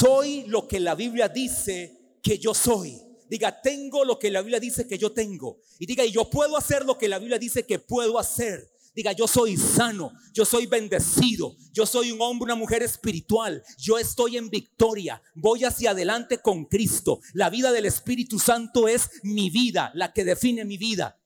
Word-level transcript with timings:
soy 0.00 0.44
lo 0.46 0.66
que 0.66 0.80
la 0.80 0.94
Biblia 0.94 1.28
dice 1.28 2.16
que 2.22 2.38
yo 2.38 2.54
soy. 2.54 2.98
Diga, 3.28 3.60
tengo 3.60 4.04
lo 4.04 4.18
que 4.18 4.30
la 4.30 4.40
Biblia 4.40 4.58
dice 4.58 4.86
que 4.86 4.98
yo 4.98 5.12
tengo. 5.12 5.60
Y 5.78 5.86
diga, 5.86 6.04
y 6.04 6.10
yo 6.10 6.28
puedo 6.28 6.56
hacer 6.56 6.84
lo 6.84 6.98
que 6.98 7.06
la 7.06 7.18
Biblia 7.18 7.38
dice 7.38 7.64
que 7.64 7.78
puedo 7.78 8.18
hacer. 8.18 8.70
Diga, 8.94 9.12
yo 9.12 9.28
soy 9.28 9.56
sano, 9.56 10.12
yo 10.32 10.44
soy 10.44 10.66
bendecido, 10.66 11.54
yo 11.72 11.86
soy 11.86 12.10
un 12.10 12.20
hombre, 12.20 12.46
una 12.46 12.56
mujer 12.56 12.82
espiritual, 12.82 13.62
yo 13.78 13.98
estoy 13.98 14.36
en 14.36 14.50
victoria, 14.50 15.22
voy 15.34 15.64
hacia 15.64 15.92
adelante 15.92 16.38
con 16.38 16.64
Cristo. 16.64 17.20
La 17.34 17.50
vida 17.50 17.70
del 17.70 17.86
Espíritu 17.86 18.40
Santo 18.40 18.88
es 18.88 19.10
mi 19.22 19.48
vida, 19.48 19.92
la 19.94 20.12
que 20.12 20.24
define 20.24 20.64
mi 20.64 20.76
vida. 20.76 21.16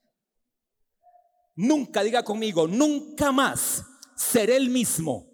Nunca, 1.57 2.03
diga 2.03 2.23
conmigo, 2.23 2.69
nunca 2.69 3.33
más 3.33 3.83
seré 4.15 4.57
el 4.57 4.69
mismo 4.69 5.31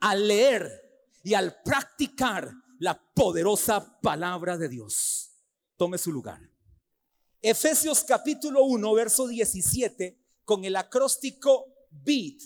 al 0.00 0.28
leer 0.28 0.70
y 1.24 1.32
al 1.32 1.62
practicar 1.62 2.59
la 2.80 2.98
poderosa 3.14 4.00
palabra 4.00 4.56
de 4.56 4.68
Dios. 4.68 5.32
Tome 5.76 5.98
su 5.98 6.10
lugar. 6.10 6.40
Efesios 7.42 8.02
capítulo 8.04 8.64
1, 8.64 8.94
verso 8.94 9.28
17 9.28 10.18
con 10.46 10.64
el 10.64 10.74
acróstico 10.76 11.66
BEAT. 11.90 12.40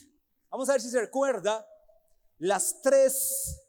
Vamos 0.51 0.69
a 0.69 0.73
ver 0.73 0.81
si 0.81 0.91
se 0.91 1.01
recuerda 1.01 1.65
las 2.39 2.83
tres 2.83 3.61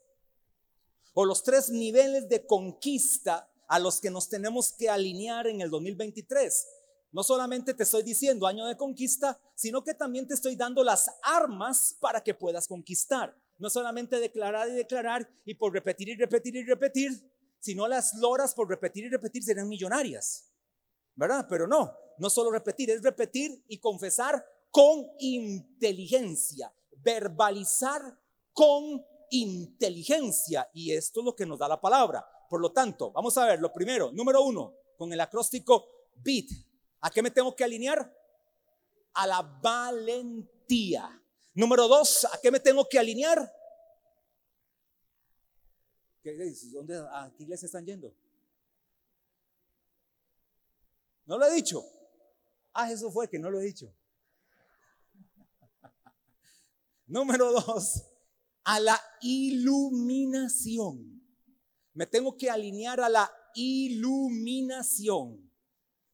o 1.14 1.24
los 1.24 1.44
tres 1.44 1.70
niveles 1.70 2.28
de 2.28 2.44
conquista 2.44 3.48
a 3.68 3.78
los 3.78 4.00
que 4.00 4.10
nos 4.10 4.28
tenemos 4.28 4.72
que 4.72 4.90
alinear 4.90 5.46
en 5.46 5.60
el 5.60 5.70
2023. 5.70 6.66
No 7.12 7.22
solamente 7.22 7.74
te 7.74 7.84
estoy 7.84 8.02
diciendo 8.02 8.44
año 8.44 8.66
de 8.66 8.76
conquista, 8.76 9.40
sino 9.54 9.84
que 9.84 9.94
también 9.94 10.26
te 10.26 10.34
estoy 10.34 10.56
dando 10.56 10.82
las 10.82 11.08
armas 11.22 11.96
para 12.00 12.24
que 12.24 12.34
puedas 12.34 12.66
conquistar. 12.66 13.36
No 13.58 13.70
solamente 13.70 14.20
declarar 14.20 14.68
y 14.68 14.72
declarar 14.72 15.28
y 15.44 15.54
por 15.54 15.72
repetir 15.72 16.08
y 16.08 16.16
repetir 16.16 16.56
y 16.56 16.64
repetir, 16.64 17.10
sino 17.58 17.88
las 17.88 18.14
loras 18.14 18.54
por 18.54 18.68
repetir 18.68 19.04
y 19.04 19.08
repetir 19.08 19.42
serán 19.42 19.68
millonarias. 19.68 20.52
¿Verdad? 21.14 21.46
Pero 21.48 21.66
no, 21.66 21.94
no 22.18 22.30
solo 22.30 22.50
repetir, 22.50 22.90
es 22.90 23.02
repetir 23.02 23.64
y 23.68 23.78
confesar 23.78 24.44
con 24.70 25.06
inteligencia, 25.18 26.72
verbalizar 26.98 28.02
con 28.52 29.04
inteligencia. 29.30 30.68
Y 30.74 30.92
esto 30.92 31.20
es 31.20 31.24
lo 31.24 31.34
que 31.34 31.46
nos 31.46 31.58
da 31.58 31.68
la 31.68 31.80
palabra. 31.80 32.26
Por 32.48 32.60
lo 32.60 32.72
tanto, 32.72 33.10
vamos 33.12 33.36
a 33.38 33.46
ver, 33.46 33.60
lo 33.60 33.72
primero, 33.72 34.12
número 34.12 34.42
uno, 34.42 34.74
con 34.96 35.12
el 35.12 35.20
acróstico 35.20 35.86
BIT. 36.16 36.50
¿A 37.00 37.10
qué 37.10 37.22
me 37.22 37.30
tengo 37.30 37.54
que 37.54 37.64
alinear? 37.64 38.14
A 39.14 39.26
la 39.26 39.42
valentía. 39.42 41.22
Número 41.56 41.88
dos, 41.88 42.26
¿a 42.26 42.38
qué 42.42 42.50
me 42.50 42.60
tengo 42.60 42.86
que 42.86 42.98
alinear? 42.98 43.50
¿Qué, 46.22 46.36
¿Dónde, 46.70 46.98
¿A 46.98 47.32
qué 47.34 47.44
iglesia 47.44 47.64
están 47.64 47.86
yendo? 47.86 48.14
No 51.24 51.38
lo 51.38 51.46
he 51.46 51.54
dicho. 51.54 51.82
Ah, 52.74 52.92
eso 52.92 53.10
fue 53.10 53.30
que 53.30 53.38
no 53.38 53.50
lo 53.50 53.58
he 53.58 53.64
dicho. 53.64 53.90
Número 57.06 57.50
dos, 57.50 58.02
a 58.64 58.78
la 58.78 59.00
iluminación. 59.22 59.66
Me 61.94 62.06
tengo 62.06 62.36
que 62.36 62.50
alinear 62.50 63.00
a 63.00 63.08
la 63.08 63.32
iluminación, 63.54 65.50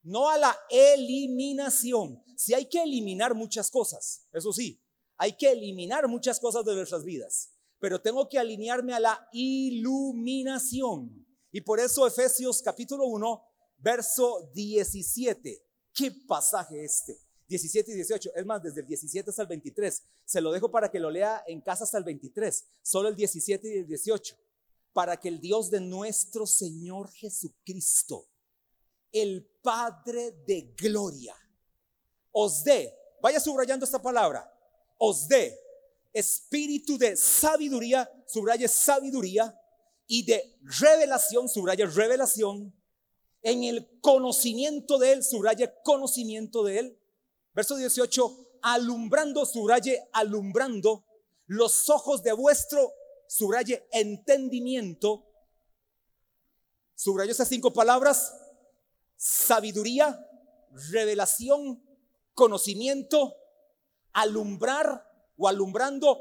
no 0.05 0.31
a 0.31 0.39
la 0.39 0.57
eliminación. 0.71 2.23
Si 2.37 2.55
hay 2.55 2.69
que 2.69 2.81
eliminar 2.81 3.35
muchas 3.35 3.73
cosas, 3.73 4.29
eso 4.33 4.53
sí, 4.53 4.81
hay 5.17 5.37
que 5.37 5.53
eliminar 5.53 6.09
muchas 6.09 6.41
cosas 6.41 6.65
de 6.65 6.75
nuestras 6.75 7.05
vidas, 7.05 7.53
pero 7.79 8.01
tengo 8.01 8.29
que 8.29 8.39
alinearme 8.39 8.95
a 8.95 9.01
la 9.01 9.29
iluminación. 9.33 11.27
Y 11.51 11.61
por 11.61 11.81
eso 11.81 12.07
Efesios 12.07 12.63
capítulo 12.63 13.07
1, 13.07 13.43
verso 13.79 14.51
17. 14.55 15.63
¿Qué 15.93 16.11
pasaje 16.27 16.85
este? 16.85 17.19
17 17.49 17.93
y 17.93 17.95
18. 17.95 18.31
Es 18.35 18.47
más, 18.47 18.63
desde 18.63 18.81
el 18.81 18.87
17 18.87 19.31
hasta 19.31 19.43
el 19.43 19.49
23. 19.49 20.03
Se 20.25 20.41
lo 20.41 20.53
dejo 20.53 20.71
para 20.71 20.91
que 20.91 20.99
lo 20.99 21.11
lea 21.11 21.43
en 21.47 21.61
casa 21.61 21.85
hasta 21.85 21.99
el 21.99 22.05
23. 22.05 22.65
Solo 22.81 23.09
el 23.09 23.17
17 23.17 23.69
y 23.69 23.79
el 23.79 23.87
18. 23.87 24.37
Para 24.93 25.19
que 25.19 25.29
el 25.29 25.41
Dios 25.41 25.71
de 25.71 25.81
nuestro 25.81 26.47
Señor 26.47 27.11
Jesucristo, 27.11 28.29
el 29.11 29.47
Padre 29.63 30.33
de 30.47 30.75
gloria, 30.77 31.35
os 32.31 32.65
dé, 32.65 32.95
vaya 33.23 33.41
subrayando 33.41 33.85
esta 33.85 34.01
palabra, 34.01 34.52
os 35.05 35.27
dé 35.27 35.59
espíritu 36.13 36.97
de 36.97 37.17
sabiduría, 37.17 38.09
subraye 38.27 38.69
sabiduría, 38.69 39.59
y 40.07 40.25
de 40.25 40.59
revelación, 40.81 41.49
subraye 41.49 41.87
revelación, 41.87 42.73
en 43.43 43.65
el 43.65 43.99
conocimiento 44.01 44.99
de 44.99 45.13
Él, 45.13 45.25
subraye 45.25 45.73
conocimiento 45.83 46.63
de 46.63 46.79
Él, 46.79 46.99
Verso 47.55 47.77
18, 47.77 48.59
alumbrando, 48.63 49.45
subraye, 49.45 50.09
alumbrando. 50.13 51.05
Los 51.47 51.91
ojos 51.91 52.23
de 52.23 52.33
vuestro, 52.33 52.95
subraye, 53.27 53.87
entendimiento. 53.93 55.27
Subrayo 56.95 57.33
esas 57.33 57.49
cinco 57.49 57.73
palabras, 57.73 58.35
sabiduría, 59.17 60.27
revelación, 60.91 61.83
conocimiento, 62.33 63.37
alumbrar 64.13 65.09
o 65.37 65.49
alumbrando, 65.49 66.21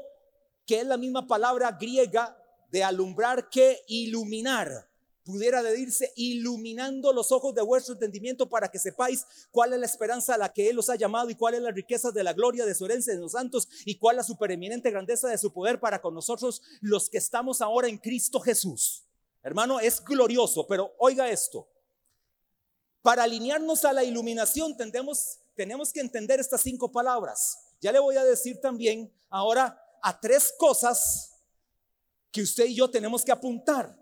que 0.66 0.80
es 0.80 0.86
la 0.86 0.96
misma 0.96 1.26
palabra 1.26 1.72
griega 1.72 2.36
de 2.70 2.82
alumbrar 2.84 3.50
que 3.50 3.82
iluminar 3.88 4.88
pudiera 5.24 5.62
decirse, 5.62 6.12
iluminando 6.16 7.12
los 7.12 7.32
ojos 7.32 7.54
de 7.54 7.62
vuestro 7.62 7.94
entendimiento 7.94 8.48
para 8.48 8.68
que 8.68 8.78
sepáis 8.78 9.24
cuál 9.50 9.72
es 9.72 9.78
la 9.78 9.86
esperanza 9.86 10.34
a 10.34 10.38
la 10.38 10.52
que 10.52 10.68
Él 10.68 10.78
os 10.78 10.90
ha 10.90 10.96
llamado 10.96 11.30
y 11.30 11.34
cuál 11.34 11.54
es 11.54 11.62
la 11.62 11.70
riqueza 11.70 12.10
de 12.10 12.24
la 12.24 12.32
gloria 12.32 12.66
de 12.66 12.74
su 12.74 12.84
herencia 12.84 13.14
de 13.14 13.20
los 13.20 13.32
santos 13.32 13.68
y 13.84 13.96
cuál 13.96 14.16
la 14.16 14.24
supereminente 14.24 14.90
grandeza 14.90 15.28
de 15.28 15.38
su 15.38 15.52
poder 15.52 15.80
para 15.80 16.00
con 16.00 16.14
nosotros 16.14 16.62
los 16.80 17.08
que 17.08 17.18
estamos 17.18 17.60
ahora 17.60 17.88
en 17.88 17.98
Cristo 17.98 18.40
Jesús. 18.40 19.04
Hermano, 19.42 19.80
es 19.80 20.02
glorioso, 20.02 20.66
pero 20.66 20.92
oiga 20.98 21.28
esto. 21.28 21.68
Para 23.00 23.24
alinearnos 23.24 23.84
a 23.84 23.92
la 23.92 24.04
iluminación 24.04 24.76
tendemos, 24.76 25.40
tenemos 25.54 25.92
que 25.92 26.00
entender 26.00 26.38
estas 26.40 26.60
cinco 26.62 26.90
palabras. 26.90 27.58
Ya 27.82 27.90
le 27.90 27.98
voy 27.98 28.16
a 28.16 28.24
decir 28.24 28.60
también 28.60 29.12
ahora 29.28 29.84
a 30.00 30.20
tres 30.20 30.54
cosas 30.56 31.42
que 32.30 32.40
usted 32.40 32.66
y 32.66 32.76
yo 32.76 32.88
tenemos 32.88 33.24
que 33.24 33.32
apuntar 33.32 33.98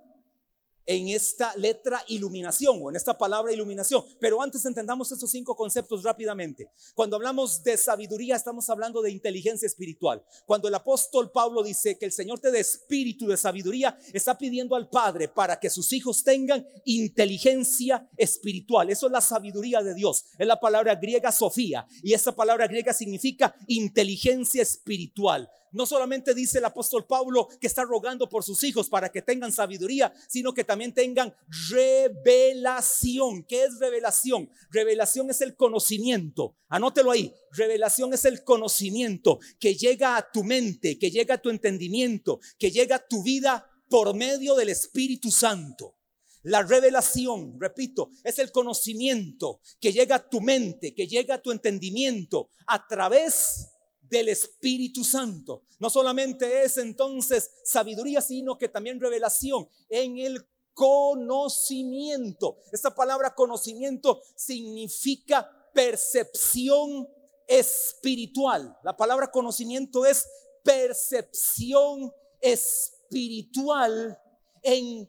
en 0.87 1.09
esta 1.09 1.55
letra 1.57 2.03
iluminación 2.09 2.79
o 2.83 2.91
en 2.91 2.97
esta 2.97 3.17
palabra 3.17 3.53
iluminación. 3.53 4.05
Pero 4.19 4.43
antes 4.43 4.65
entendamos 4.65 5.13
estos 5.13 5.31
cinco 5.31 5.55
conceptos 5.55 6.03
rápidamente. 6.03 6.71
Cuando 6.95 7.17
hablamos 7.17 7.63
de 7.63 7.77
sabiduría, 7.77 8.37
estamos 8.37 8.69
hablando 8.71 9.03
de 9.03 9.11
inteligencia 9.11 9.67
espiritual. 9.67 10.25
Cuando 10.47 10.69
el 10.69 10.75
apóstol 10.75 11.31
Pablo 11.31 11.63
dice 11.63 11.99
que 11.99 12.07
el 12.07 12.13
Señor 12.13 12.41
te 12.41 12.51
dé 12.51 12.61
espíritu 12.61 13.27
de 13.27 13.37
sabiduría, 13.37 13.99
está 14.13 14.37
pidiendo 14.37 14.75
al 14.75 14.89
Padre 14.89 15.29
para 15.29 15.59
que 15.59 15.71
sus 15.71 15.93
hijos 15.93 16.25
tengan 16.25 16.67
inteligencia 16.85 18.09
espiritual. 18.17 18.91
Eso 18.91 19.07
es 19.07 19.12
la 19.12 19.21
sabiduría 19.21 19.83
de 19.83 19.95
Dios. 19.95 20.25
Es 20.39 20.47
la 20.47 20.59
palabra 20.59 20.95
griega 20.97 21.33
Sofía. 21.33 21.87
Y 22.03 22.15
esa 22.15 22.35
palabra 22.35 22.67
griega 22.67 22.93
significa 22.93 23.55
inteligencia 23.67 24.62
espiritual. 24.62 25.49
No 25.72 25.86
solamente 25.86 26.34
dice 26.34 26.58
el 26.58 26.64
apóstol 26.64 27.06
Pablo 27.06 27.48
que 27.60 27.66
está 27.66 27.84
rogando 27.84 28.28
por 28.28 28.44
sus 28.44 28.62
hijos 28.64 28.88
para 28.88 29.10
que 29.10 29.22
tengan 29.22 29.53
sabiduría, 29.53 30.12
sino 30.28 30.53
que 30.53 30.64
también 30.64 30.92
tengan 30.92 31.34
revelación. 31.70 33.44
¿Qué 33.44 33.64
es 33.64 33.78
revelación? 33.78 34.50
Revelación 34.70 35.31
es 35.31 35.41
el 35.41 35.56
conocimiento. 35.56 36.56
Anótelo 36.69 37.10
ahí. 37.10 37.32
Revelación 37.53 38.14
es 38.14 38.25
el 38.25 38.44
conocimiento 38.44 39.38
que 39.58 39.75
llega 39.75 40.16
a 40.16 40.31
tu 40.31 40.44
mente, 40.44 40.98
que 40.98 41.10
llega 41.10 41.36
a 41.36 41.42
tu 41.42 41.50
entendimiento, 41.50 42.41
que 42.58 42.70
llega 42.70 42.97
a 42.97 43.06
tu 43.06 43.22
vida 43.22 43.66
por 43.88 44.14
medio 44.14 44.54
del 44.54 44.70
Espíritu 44.70 45.31
Santo. 45.31 45.97
La 46.43 46.62
revelación, 46.62 47.61
repito, 47.61 48.11
es 48.25 48.38
el 48.38 48.50
conocimiento 48.50 49.61
que 49.78 49.93
llega 49.93 50.16
a 50.16 50.28
tu 50.28 50.40
mente, 50.40 50.94
que 50.94 51.06
llega 51.06 51.34
a 51.34 51.43
tu 51.43 51.52
entendimiento 51.52 52.49
a 52.66 52.87
través 52.87 53.69
del 54.11 54.29
Espíritu 54.29 55.05
Santo. 55.05 55.62
No 55.79 55.89
solamente 55.89 56.65
es 56.65 56.77
entonces 56.77 57.51
sabiduría, 57.65 58.21
sino 58.21 58.59
que 58.59 58.69
también 58.69 59.01
revelación 59.01 59.69
en 59.89 60.19
el 60.19 60.47
conocimiento. 60.75 62.59
Esta 62.73 62.95
palabra 62.95 63.35
conocimiento 63.35 64.21
significa 64.35 65.51
percepción 65.73 67.09
espiritual. 67.47 68.77
La 68.83 68.97
palabra 68.97 69.31
conocimiento 69.31 70.05
es 70.05 70.27
percepción 70.62 72.12
espiritual 72.41 74.19
en 74.62 75.09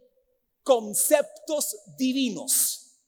conceptos 0.64 1.76
divinos. 1.98 3.00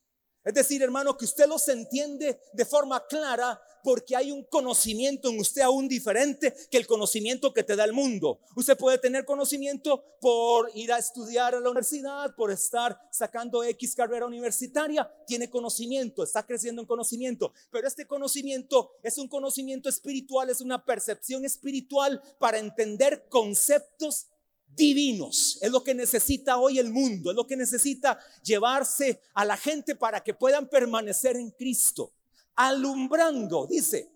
Es 0.44 0.54
decir, 0.54 0.82
hermano, 0.82 1.18
que 1.18 1.26
usted 1.26 1.48
los 1.48 1.68
entiende 1.70 2.42
de 2.52 2.66
forma 2.66 3.06
clara 3.08 3.62
porque 3.84 4.16
hay 4.16 4.32
un 4.32 4.44
conocimiento 4.44 5.30
en 5.30 5.40
usted 5.40 5.62
aún 5.62 5.88
diferente 5.88 6.54
que 6.72 6.78
el 6.78 6.88
conocimiento 6.88 7.54
que 7.54 7.64
te 7.64 7.76
da 7.76 7.84
el 7.84 7.94
mundo. 7.94 8.40
Usted 8.56 8.78
puede 8.78 8.98
tener 8.98 9.26
conocimiento 9.26 10.04
por 10.22 10.72
ir 10.74 10.92
a 10.92 10.98
estudiar 10.98 11.54
a 11.54 11.60
la 11.60 11.70
universidad, 11.70 12.34
por 12.36 12.52
estar 12.52 12.98
sacando 13.12 13.64
X 13.64 13.96
carrera 13.96 14.26
universitaria, 14.26 15.10
tiene 15.28 15.50
conocimiento, 15.50 16.24
está 16.24 16.46
creciendo 16.46 16.82
en 16.82 16.88
conocimiento, 16.88 17.54
pero 17.70 17.88
este 17.88 18.08
conocimiento 18.08 18.92
es 19.04 19.18
un 19.18 19.28
conocimiento 19.28 19.90
espiritual, 19.90 20.50
es 20.50 20.62
una 20.62 20.84
percepción 20.84 21.46
espiritual 21.46 22.22
para 22.40 22.60
entender 22.60 23.28
conceptos 23.30 24.28
divinos. 24.76 25.58
Es 25.62 25.72
lo 25.72 25.84
que 25.84 25.94
necesita 25.94 26.58
hoy 26.58 26.80
el 26.80 26.90
mundo, 26.90 27.32
es 27.32 27.36
lo 27.36 27.48
que 27.48 27.58
necesita 27.58 28.20
llevarse 28.44 29.22
a 29.34 29.46
la 29.46 29.58
gente 29.58 29.96
para 29.96 30.24
que 30.24 30.34
puedan 30.34 30.68
permanecer 30.68 31.36
en 31.36 31.52
Cristo. 31.52 32.14
Alumbrando, 32.56 33.68
dice, 33.68 34.12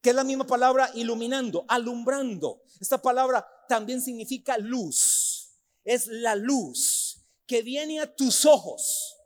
que 0.00 0.10
es 0.10 0.16
la 0.16 0.24
misma 0.24 0.46
palabra 0.46 0.90
iluminando, 0.94 1.64
alumbrando. 1.68 2.62
Esta 2.80 3.00
palabra 3.00 3.46
también 3.68 4.00
significa 4.00 4.58
luz. 4.58 5.58
Es 5.84 6.06
la 6.06 6.34
luz 6.34 7.24
que 7.46 7.62
viene 7.62 8.00
a 8.00 8.14
tus 8.14 8.44
ojos. 8.44 9.16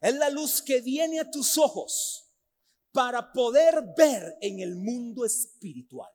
Es 0.00 0.14
la 0.14 0.30
luz 0.30 0.62
que 0.62 0.80
viene 0.80 1.20
a 1.20 1.30
tus 1.30 1.58
ojos 1.58 2.28
para 2.92 3.32
poder 3.32 3.82
ver 3.96 4.36
en 4.40 4.60
el 4.60 4.76
mundo 4.76 5.24
espiritual. 5.24 6.10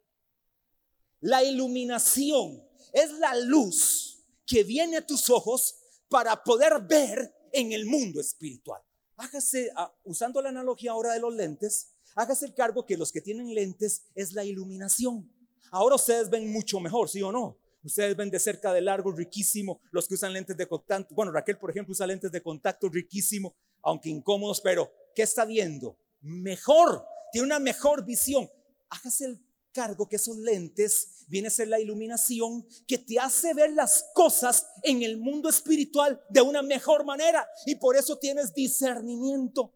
La 1.20 1.44
iluminación 1.44 2.64
es 2.94 3.12
la 3.14 3.36
luz 3.36 4.24
que 4.46 4.64
viene 4.64 4.98
a 4.98 5.06
tus 5.06 5.30
ojos 5.30 5.76
para 6.08 6.44
poder 6.44 6.82
ver 6.82 7.34
en 7.52 7.72
el 7.72 7.86
mundo 7.86 8.22
espiritual. 8.22 8.82
Hágase, 9.18 9.72
ah, 9.76 9.92
usando 10.04 10.42
la 10.42 10.50
analogía 10.50 10.92
ahora 10.92 11.14
de 11.14 11.20
los 11.20 11.34
lentes, 11.34 11.94
hágase 12.16 12.46
el 12.46 12.54
cargo 12.54 12.86
que 12.86 12.98
los 12.98 13.12
que 13.12 13.22
tienen 13.22 13.54
lentes 13.54 14.04
es 14.14 14.34
la 14.34 14.46
iluminación. 14.46 15.30
Ahora 15.72 15.96
ustedes 15.96 16.30
ven 16.30 16.52
mucho 16.52 16.80
mejor, 16.80 17.10
¿sí 17.10 17.22
o 17.24 17.32
no? 17.32 17.58
Ustedes 17.84 18.16
ven 18.16 18.30
de 18.30 18.40
cerca 18.40 18.74
de 18.74 18.82
largo, 18.82 19.12
riquísimo. 19.12 19.80
Los 19.92 20.08
que 20.08 20.14
usan 20.14 20.34
lentes 20.34 20.56
de 20.56 20.68
contacto, 20.68 21.16
bueno, 21.16 21.32
Raquel, 21.32 21.58
por 21.58 21.72
ejemplo, 21.72 21.94
usa 21.94 22.06
lentes 22.06 22.32
de 22.32 22.42
contacto 22.42 22.90
riquísimo, 22.90 23.56
aunque 23.82 24.10
incómodos, 24.10 24.62
pero 24.62 24.92
¿qué 25.16 25.24
está 25.24 25.46
viendo? 25.46 25.98
Mejor, 26.22 27.06
tiene 27.32 27.46
una 27.48 27.60
mejor 27.60 28.06
visión. 28.06 28.50
Hágase 28.90 29.26
el 29.26 29.47
cargo 29.78 30.10
que 30.10 30.16
esos 30.16 30.36
lentes 30.38 31.24
viene 31.28 31.50
a 31.50 31.52
ser 31.52 31.68
la 31.68 31.80
iluminación 31.80 32.68
que 32.88 32.98
te 32.98 33.20
hace 33.20 33.54
ver 33.54 33.74
las 33.74 34.06
cosas 34.16 34.66
en 34.82 35.04
el 35.04 35.18
mundo 35.18 35.50
espiritual 35.50 36.20
de 36.30 36.42
una 36.42 36.64
mejor 36.64 37.06
manera 37.06 37.48
y 37.64 37.76
por 37.76 37.96
eso 37.96 38.18
tienes 38.18 38.56
discernimiento. 38.56 39.72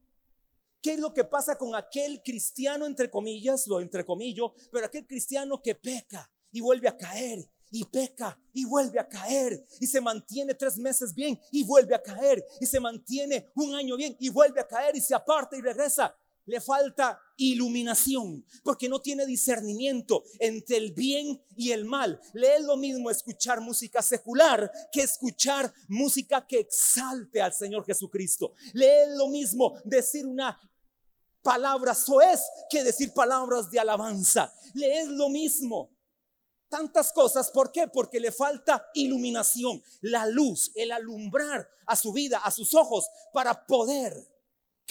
¿Qué 0.81 0.93
es 0.93 0.99
lo 0.99 1.13
que 1.13 1.23
pasa 1.23 1.55
con 1.55 1.75
aquel 1.75 2.23
cristiano, 2.23 2.87
entre 2.87 3.11
comillas, 3.11 3.67
lo 3.67 3.79
entre 3.79 4.03
comillas, 4.03 4.49
pero 4.71 4.87
aquel 4.87 5.05
cristiano 5.05 5.61
que 5.61 5.75
peca 5.75 6.27
y 6.51 6.61
vuelve 6.61 6.87
a 6.87 6.97
caer 6.97 7.47
y 7.69 7.85
peca 7.85 8.39
y 8.53 8.65
vuelve 8.65 8.99
a 8.99 9.07
caer 9.07 9.63
y 9.79 9.85
se 9.85 10.01
mantiene 10.01 10.55
tres 10.55 10.79
meses 10.79 11.13
bien 11.13 11.39
y 11.51 11.63
vuelve 11.63 11.93
a 11.93 12.01
caer 12.01 12.43
y 12.59 12.65
se 12.65 12.79
mantiene 12.79 13.51
un 13.53 13.75
año 13.75 13.95
bien 13.97 14.17
y 14.19 14.29
vuelve 14.29 14.61
a 14.61 14.67
caer 14.67 14.95
y 14.95 15.01
se 15.01 15.13
aparta 15.13 15.55
y 15.55 15.61
regresa? 15.61 16.15
Le 16.45 16.61
falta 16.61 17.19
iluminación, 17.37 18.45
porque 18.63 18.89
no 18.89 19.01
tiene 19.01 19.25
discernimiento 19.25 20.23
entre 20.39 20.77
el 20.77 20.91
bien 20.93 21.41
y 21.55 21.71
el 21.71 21.85
mal. 21.85 22.19
Le 22.33 22.55
es 22.55 22.63
lo 22.63 22.77
mismo 22.77 23.09
escuchar 23.09 23.61
música 23.61 24.01
secular 24.01 24.71
que 24.91 25.01
escuchar 25.01 25.73
música 25.87 26.45
que 26.45 26.59
exalte 26.59 27.41
al 27.41 27.53
Señor 27.53 27.85
Jesucristo. 27.85 28.53
Le 28.73 29.03
es 29.03 29.09
lo 29.17 29.27
mismo 29.27 29.73
decir 29.83 30.25
una 30.25 30.59
palabra 31.41 31.95
soez 31.95 32.41
que 32.69 32.83
decir 32.83 33.13
palabras 33.13 33.69
de 33.71 33.79
alabanza. 33.79 34.53
Le 34.73 34.99
es 34.99 35.07
lo 35.07 35.29
mismo. 35.29 35.89
Tantas 36.69 37.11
cosas, 37.11 37.51
¿por 37.51 37.71
qué? 37.71 37.89
Porque 37.89 38.21
le 38.21 38.31
falta 38.31 38.87
iluminación, 38.93 39.83
la 39.99 40.25
luz, 40.25 40.71
el 40.75 40.93
alumbrar 40.93 41.67
a 41.85 41.97
su 41.97 42.13
vida, 42.13 42.37
a 42.37 42.49
sus 42.49 42.73
ojos, 42.73 43.09
para 43.33 43.65
poder 43.65 44.30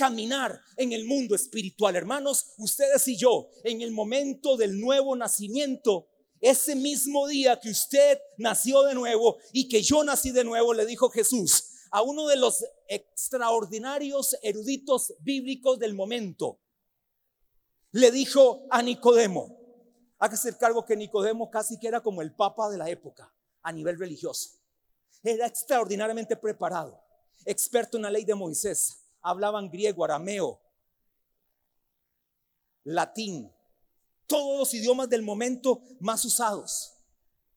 caminar 0.01 0.59
en 0.79 0.93
el 0.93 1.05
mundo 1.05 1.35
espiritual. 1.35 1.95
Hermanos, 1.95 2.55
ustedes 2.57 3.07
y 3.07 3.19
yo, 3.19 3.51
en 3.65 3.83
el 3.83 3.91
momento 3.91 4.57
del 4.57 4.81
nuevo 4.81 5.15
nacimiento, 5.15 6.09
ese 6.41 6.75
mismo 6.75 7.29
día 7.29 7.61
que 7.61 7.69
usted 7.69 8.19
nació 8.39 8.83
de 8.85 8.95
nuevo 8.95 9.37
y 9.53 9.69
que 9.69 9.83
yo 9.83 10.03
nací 10.03 10.31
de 10.31 10.43
nuevo, 10.43 10.73
le 10.73 10.87
dijo 10.87 11.11
Jesús 11.11 11.65
a 11.91 12.01
uno 12.01 12.27
de 12.29 12.39
los 12.39 12.65
extraordinarios 12.89 14.39
eruditos 14.43 15.13
bíblicos 15.21 15.79
del 15.79 15.93
momento. 15.93 16.63
Le 17.93 18.11
dijo 18.11 18.67
a 18.71 18.81
Nicodemo, 18.81 19.55
hágase 20.19 20.49
el 20.49 20.57
cargo 20.57 20.87
que 20.87 20.97
Nicodemo 20.97 21.51
casi 21.51 21.79
que 21.79 21.89
era 21.89 22.03
como 22.03 22.23
el 22.23 22.35
papa 22.35 22.71
de 22.71 22.79
la 22.79 22.89
época 22.89 23.31
a 23.61 23.71
nivel 23.71 23.99
religioso. 23.99 24.53
Era 25.23 25.47
extraordinariamente 25.47 26.37
preparado, 26.37 26.99
experto 27.45 27.99
en 27.99 28.05
la 28.05 28.11
ley 28.11 28.25
de 28.25 28.35
Moisés, 28.35 29.00
hablaban 29.23 29.71
griego, 29.71 30.05
arameo, 30.05 30.61
latín, 32.85 33.53
todos 34.27 34.59
los 34.59 34.75
idiomas 34.75 35.09
del 35.09 35.23
momento 35.23 35.83
más 35.99 36.25
usados. 36.25 36.95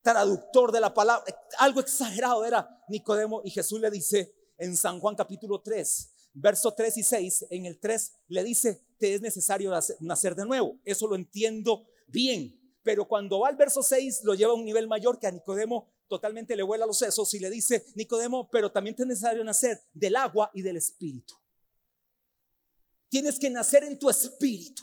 Traductor 0.01 0.71
de 0.71 0.81
la 0.81 0.93
palabra, 0.93 1.23
algo 1.59 1.79
exagerado 1.79 2.43
era 2.43 2.83
Nicodemo 2.89 3.41
y 3.45 3.51
Jesús 3.51 3.79
le 3.79 3.89
dice 3.89 4.35
en 4.57 4.75
San 4.75 4.99
Juan 4.99 5.15
capítulo 5.15 5.61
3, 5.61 6.11
verso 6.33 6.73
3 6.73 6.97
y 6.97 7.03
6, 7.03 7.45
en 7.51 7.65
el 7.65 7.79
3 7.79 8.11
le 8.27 8.43
dice, 8.43 8.85
te 8.97 9.13
es 9.13 9.21
necesario 9.21 9.71
nacer 10.01 10.35
de 10.35 10.45
nuevo. 10.45 10.77
Eso 10.83 11.07
lo 11.07 11.15
entiendo 11.15 11.85
bien, 12.07 12.59
pero 12.83 13.07
cuando 13.07 13.39
va 13.39 13.49
al 13.49 13.55
verso 13.55 13.81
6 13.81 14.21
lo 14.23 14.33
lleva 14.33 14.51
a 14.51 14.55
un 14.55 14.65
nivel 14.65 14.87
mayor 14.87 15.19
que 15.19 15.27
a 15.27 15.31
Nicodemo 15.31 15.93
totalmente 16.07 16.55
le 16.55 16.63
vuela 16.63 16.85
los 16.85 16.97
sesos 16.97 17.33
y 17.33 17.39
le 17.39 17.49
dice, 17.49 17.85
Nicodemo, 17.95 18.49
pero 18.49 18.71
también 18.71 18.95
te 18.95 19.03
es 19.03 19.07
necesario 19.07 19.43
nacer 19.43 19.81
del 19.93 20.15
agua 20.15 20.51
y 20.53 20.61
del 20.61 20.77
espíritu. 20.77 21.33
Tienes 23.13 23.37
que 23.37 23.47
nacer 23.47 23.83
en 23.83 23.99
tu 23.99 24.09
espíritu. 24.09 24.81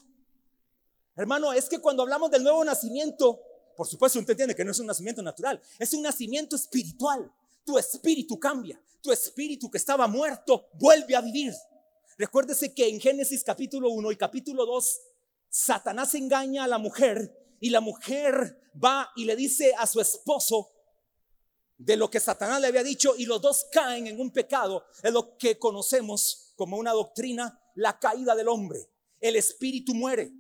Hermano, 1.16 1.52
es 1.52 1.68
que 1.68 1.80
cuando 1.80 2.04
hablamos 2.04 2.30
del 2.30 2.44
nuevo 2.44 2.64
nacimiento, 2.64 3.40
por 3.76 3.88
supuesto 3.88 4.20
usted 4.20 4.34
entiende 4.34 4.54
que 4.54 4.64
no 4.64 4.70
es 4.70 4.78
un 4.78 4.86
nacimiento 4.86 5.20
natural, 5.20 5.60
es 5.80 5.92
un 5.94 6.02
nacimiento 6.02 6.54
espiritual. 6.54 7.28
Tu 7.64 7.76
espíritu 7.76 8.38
cambia, 8.38 8.80
tu 9.00 9.10
espíritu 9.10 9.68
que 9.68 9.78
estaba 9.78 10.06
muerto 10.06 10.68
vuelve 10.74 11.16
a 11.16 11.20
vivir. 11.22 11.52
Recuérdese 12.16 12.72
que 12.72 12.88
en 12.88 13.00
Génesis 13.00 13.42
capítulo 13.42 13.90
1 13.90 14.12
y 14.12 14.16
capítulo 14.16 14.64
2, 14.64 15.00
Satanás 15.48 16.14
engaña 16.14 16.62
a 16.62 16.68
la 16.68 16.78
mujer 16.78 17.36
y 17.58 17.70
la 17.70 17.80
mujer 17.80 18.62
va 18.72 19.10
y 19.16 19.24
le 19.24 19.34
dice 19.34 19.74
a 19.76 19.88
su 19.88 20.00
esposo 20.00 20.70
de 21.78 21.96
lo 21.96 22.08
que 22.08 22.20
Satanás 22.20 22.60
le 22.60 22.68
había 22.68 22.84
dicho 22.84 23.16
y 23.18 23.26
los 23.26 23.42
dos 23.42 23.66
caen 23.72 24.06
en 24.06 24.20
un 24.20 24.30
pecado, 24.30 24.84
es 25.02 25.12
lo 25.12 25.36
que 25.36 25.58
conocemos 25.58 26.52
como 26.54 26.76
una 26.76 26.92
doctrina 26.92 27.59
la 27.74 27.98
caída 27.98 28.34
del 28.34 28.48
hombre. 28.48 28.90
El 29.20 29.36
espíritu 29.36 29.94
muere. 29.94 30.32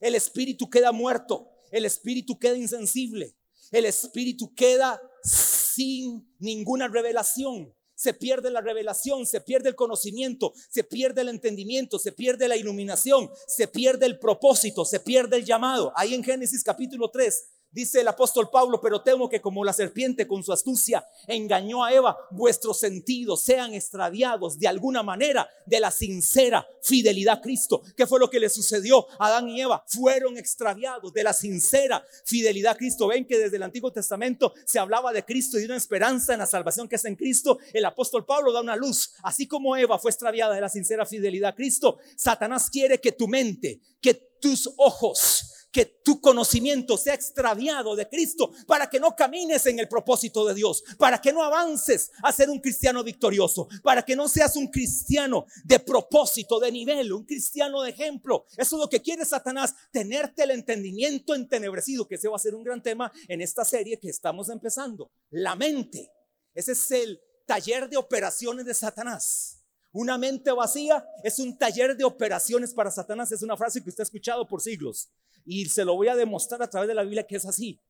El 0.00 0.14
espíritu 0.14 0.68
queda 0.68 0.92
muerto. 0.92 1.48
El 1.70 1.84
espíritu 1.84 2.38
queda 2.38 2.56
insensible. 2.56 3.36
El 3.70 3.86
espíritu 3.86 4.54
queda 4.54 5.00
sin 5.22 6.34
ninguna 6.38 6.88
revelación. 6.88 7.74
Se 7.94 8.14
pierde 8.14 8.50
la 8.50 8.60
revelación, 8.60 9.26
se 9.26 9.40
pierde 9.40 9.68
el 9.68 9.76
conocimiento, 9.76 10.52
se 10.70 10.82
pierde 10.82 11.20
el 11.20 11.28
entendimiento, 11.28 12.00
se 12.00 12.10
pierde 12.10 12.48
la 12.48 12.56
iluminación, 12.56 13.30
se 13.46 13.68
pierde 13.68 14.06
el 14.06 14.18
propósito, 14.18 14.84
se 14.84 14.98
pierde 14.98 15.36
el 15.36 15.44
llamado. 15.44 15.92
Ahí 15.94 16.12
en 16.12 16.24
Génesis 16.24 16.64
capítulo 16.64 17.10
3 17.10 17.44
Dice 17.72 18.02
el 18.02 18.08
apóstol 18.08 18.50
Pablo, 18.50 18.80
pero 18.82 19.02
temo 19.02 19.30
que 19.30 19.40
como 19.40 19.64
la 19.64 19.72
serpiente 19.72 20.26
con 20.26 20.44
su 20.44 20.52
astucia 20.52 21.06
engañó 21.26 21.82
a 21.82 21.92
Eva, 21.92 22.16
vuestros 22.30 22.78
sentidos 22.78 23.42
sean 23.42 23.72
extraviados 23.72 24.58
de 24.58 24.68
alguna 24.68 25.02
manera 25.02 25.48
de 25.64 25.80
la 25.80 25.90
sincera 25.90 26.66
fidelidad 26.82 27.38
a 27.38 27.40
Cristo. 27.40 27.82
¿Qué 27.96 28.06
fue 28.06 28.20
lo 28.20 28.28
que 28.28 28.40
le 28.40 28.50
sucedió 28.50 29.06
a 29.18 29.28
Adán 29.28 29.48
y 29.48 29.62
Eva? 29.62 29.82
Fueron 29.86 30.36
extraviados 30.36 31.14
de 31.14 31.22
la 31.22 31.32
sincera 31.32 32.04
fidelidad 32.24 32.72
a 32.72 32.76
Cristo. 32.76 33.08
Ven 33.08 33.26
que 33.26 33.38
desde 33.38 33.56
el 33.56 33.62
Antiguo 33.62 33.90
Testamento 33.90 34.52
se 34.66 34.78
hablaba 34.78 35.12
de 35.12 35.24
Cristo 35.24 35.56
y 35.56 35.62
de 35.62 35.66
una 35.66 35.76
esperanza 35.76 36.34
en 36.34 36.40
la 36.40 36.46
salvación 36.46 36.88
que 36.88 36.96
es 36.96 37.04
en 37.06 37.16
Cristo. 37.16 37.58
El 37.72 37.86
apóstol 37.86 38.26
Pablo 38.26 38.52
da 38.52 38.60
una 38.60 38.76
luz. 38.76 39.12
Así 39.22 39.46
como 39.46 39.76
Eva 39.76 39.98
fue 39.98 40.10
extraviada 40.10 40.54
de 40.54 40.60
la 40.60 40.68
sincera 40.68 41.06
fidelidad 41.06 41.50
a 41.50 41.54
Cristo, 41.54 41.98
Satanás 42.16 42.68
quiere 42.68 43.00
que 43.00 43.12
tu 43.12 43.28
mente, 43.28 43.80
que 44.00 44.14
tus 44.14 44.70
ojos, 44.76 45.51
que 45.72 45.86
tu 45.86 46.20
conocimiento 46.20 46.98
sea 46.98 47.14
extraviado 47.14 47.96
de 47.96 48.08
Cristo 48.08 48.52
para 48.66 48.90
que 48.90 49.00
no 49.00 49.16
camines 49.16 49.64
en 49.66 49.78
el 49.78 49.88
propósito 49.88 50.46
de 50.46 50.54
Dios, 50.54 50.84
para 50.98 51.20
que 51.20 51.32
no 51.32 51.42
avances 51.42 52.12
a 52.22 52.30
ser 52.30 52.50
un 52.50 52.60
cristiano 52.60 53.02
victorioso, 53.02 53.68
para 53.82 54.02
que 54.02 54.14
no 54.14 54.28
seas 54.28 54.54
un 54.56 54.68
cristiano 54.68 55.46
de 55.64 55.80
propósito, 55.80 56.60
de 56.60 56.70
nivel, 56.70 57.12
un 57.12 57.24
cristiano 57.24 57.80
de 57.82 57.90
ejemplo. 57.90 58.44
Eso 58.56 58.76
es 58.76 58.80
lo 58.80 58.88
que 58.88 59.00
quiere 59.00 59.24
Satanás, 59.24 59.74
tenerte 59.90 60.42
el 60.42 60.50
entendimiento 60.50 61.34
entenebrecido, 61.34 62.06
que 62.06 62.16
ese 62.16 62.28
va 62.28 62.36
a 62.36 62.40
ser 62.40 62.54
un 62.54 62.62
gran 62.62 62.82
tema 62.82 63.10
en 63.26 63.40
esta 63.40 63.64
serie 63.64 63.98
que 63.98 64.10
estamos 64.10 64.50
empezando. 64.50 65.10
La 65.30 65.56
mente, 65.56 66.12
ese 66.54 66.72
es 66.72 66.90
el 66.90 67.20
taller 67.46 67.88
de 67.88 67.96
operaciones 67.96 68.66
de 68.66 68.74
Satanás. 68.74 69.58
Una 69.92 70.16
mente 70.16 70.50
vacía 70.52 71.06
es 71.22 71.38
un 71.38 71.56
taller 71.56 71.96
de 71.96 72.04
operaciones 72.04 72.72
para 72.72 72.90
Satanás. 72.90 73.30
Es 73.30 73.42
una 73.42 73.58
frase 73.58 73.82
que 73.82 73.90
usted 73.90 74.00
ha 74.00 74.04
escuchado 74.04 74.48
por 74.48 74.62
siglos. 74.62 75.10
Y 75.44 75.66
se 75.66 75.84
lo 75.84 75.94
voy 75.94 76.08
a 76.08 76.16
demostrar 76.16 76.62
a 76.62 76.70
través 76.70 76.88
de 76.88 76.94
la 76.94 77.02
Biblia 77.02 77.26
que 77.26 77.36
es 77.36 77.46
así. 77.46 77.80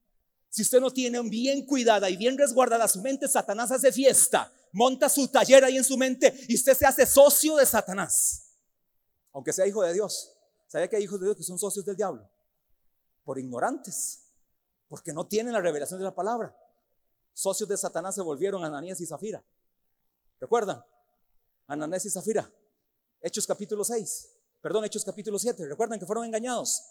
Si 0.48 0.62
usted 0.62 0.80
no 0.80 0.90
tiene 0.90 1.20
bien 1.22 1.64
cuidada 1.64 2.10
y 2.10 2.16
bien 2.16 2.36
resguardada 2.36 2.86
su 2.86 3.00
mente, 3.00 3.26
Satanás 3.26 3.70
hace 3.70 3.90
fiesta, 3.90 4.52
monta 4.72 5.08
su 5.08 5.28
taller 5.28 5.64
ahí 5.64 5.76
en 5.76 5.84
su 5.84 5.96
mente 5.96 6.34
y 6.48 6.54
usted 6.54 6.76
se 6.76 6.86
hace 6.86 7.06
socio 7.06 7.56
de 7.56 7.64
Satanás. 7.64 8.50
Aunque 9.32 9.52
sea 9.52 9.66
hijo 9.66 9.82
de 9.82 9.94
Dios. 9.94 10.30
¿Sabe 10.66 10.88
que 10.88 10.96
hay 10.96 11.04
hijos 11.04 11.20
de 11.20 11.26
Dios 11.26 11.36
que 11.36 11.42
son 11.42 11.58
socios 11.58 11.84
del 11.84 11.96
diablo? 11.96 12.28
Por 13.24 13.38
ignorantes, 13.38 14.24
porque 14.88 15.12
no 15.12 15.26
tienen 15.26 15.52
la 15.52 15.60
revelación 15.60 15.98
de 15.98 16.04
la 16.04 16.14
palabra. 16.14 16.56
Socios 17.32 17.68
de 17.68 17.76
Satanás 17.76 18.14
se 18.14 18.20
volvieron 18.20 18.64
Ananías 18.64 19.00
y 19.00 19.06
Zafira. 19.06 19.42
¿Recuerdan? 20.40 20.84
Ananés 21.66 22.04
y 22.04 22.10
Zafira. 22.10 22.50
Hechos 23.20 23.46
capítulo 23.46 23.84
6. 23.84 24.28
Perdón, 24.60 24.84
Hechos 24.84 25.04
capítulo 25.04 25.38
7. 25.38 25.66
¿Recuerdan 25.66 25.98
que 25.98 26.06
fueron 26.06 26.24
engañados? 26.24 26.82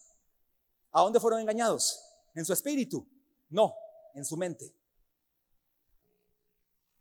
¿A 0.92 1.02
dónde 1.02 1.20
fueron 1.20 1.40
engañados? 1.40 2.02
¿En 2.36 2.46
su 2.46 2.54
espíritu? 2.54 3.08
No, 3.50 3.76
en 4.14 4.26
su 4.26 4.38
mente. 4.38 4.74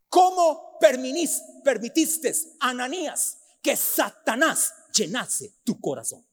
¿Cómo 0.09 0.77
permitiste, 0.79 2.33
Ananías, 2.59 3.37
que 3.61 3.75
Satanás 3.75 4.73
llenase 4.93 5.55
tu 5.63 5.79
corazón? 5.79 6.25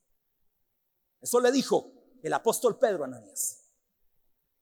Eso 1.20 1.40
le 1.40 1.52
dijo 1.52 1.92
el 2.22 2.32
apóstol 2.32 2.78
Pedro 2.78 3.04
a 3.04 3.06
Ananías. 3.06 3.64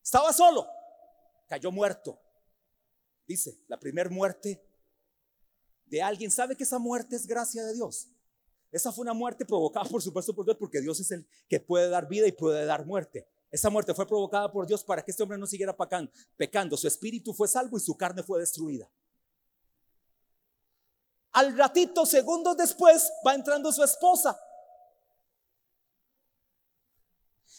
Estaba 0.02 0.32
solo, 0.32 0.68
cayó 1.48 1.72
muerto. 1.72 2.20
Dice, 3.26 3.58
la 3.68 3.78
primera 3.78 4.08
muerte 4.10 4.62
de 5.86 6.02
alguien, 6.02 6.30
¿sabe 6.30 6.56
que 6.56 6.64
esa 6.64 6.78
muerte 6.78 7.16
es 7.16 7.26
gracia 7.26 7.64
de 7.64 7.74
Dios? 7.74 8.08
Esa 8.76 8.92
fue 8.92 9.04
una 9.04 9.14
muerte 9.14 9.46
provocada, 9.46 9.88
por 9.88 10.02
supuesto, 10.02 10.34
por 10.34 10.44
Dios, 10.44 10.58
porque 10.58 10.82
Dios 10.82 11.00
es 11.00 11.10
el 11.10 11.26
que 11.48 11.58
puede 11.58 11.88
dar 11.88 12.06
vida 12.06 12.26
y 12.26 12.32
puede 12.32 12.66
dar 12.66 12.84
muerte. 12.84 13.26
Esa 13.50 13.70
muerte 13.70 13.94
fue 13.94 14.06
provocada 14.06 14.52
por 14.52 14.66
Dios 14.66 14.84
para 14.84 15.02
que 15.02 15.12
este 15.12 15.22
hombre 15.22 15.38
no 15.38 15.46
siguiera 15.46 15.74
pecando. 16.36 16.76
Su 16.76 16.86
espíritu 16.86 17.32
fue 17.32 17.48
salvo 17.48 17.78
y 17.78 17.80
su 17.80 17.96
carne 17.96 18.22
fue 18.22 18.38
destruida. 18.38 18.86
Al 21.32 21.56
ratito, 21.56 22.04
segundos 22.04 22.54
después, 22.58 23.10
va 23.26 23.34
entrando 23.34 23.72
su 23.72 23.82
esposa. 23.82 24.38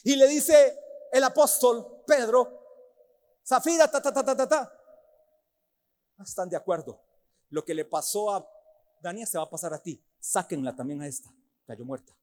Y 0.03 0.15
le 0.17 0.27
dice 0.27 0.79
el 1.12 1.24
apóstol 1.24 2.03
Pedro, 2.05 2.63
Zafira, 3.43 3.89
ta, 3.89 4.00
ta, 4.00 4.13
ta, 4.13 4.24
ta, 4.24 4.38
ta, 4.38 4.47
ta. 4.47 4.71
Están 6.19 6.47
de 6.47 6.57
acuerdo. 6.57 7.01
Lo 7.50 7.65
que 7.65 7.74
le 7.74 7.86
pasó 7.86 8.29
a 8.36 8.47
Daniel 9.01 9.25
se 9.27 9.39
va 9.39 9.45
a 9.45 9.50
pasar 9.50 9.74
a 9.74 9.81
ti. 9.81 10.00
Sáquenla 10.19 10.75
también 10.75 11.01
a 11.01 11.07
esta. 11.07 11.33
Cayó 11.65 11.86
muerta. 11.86 12.15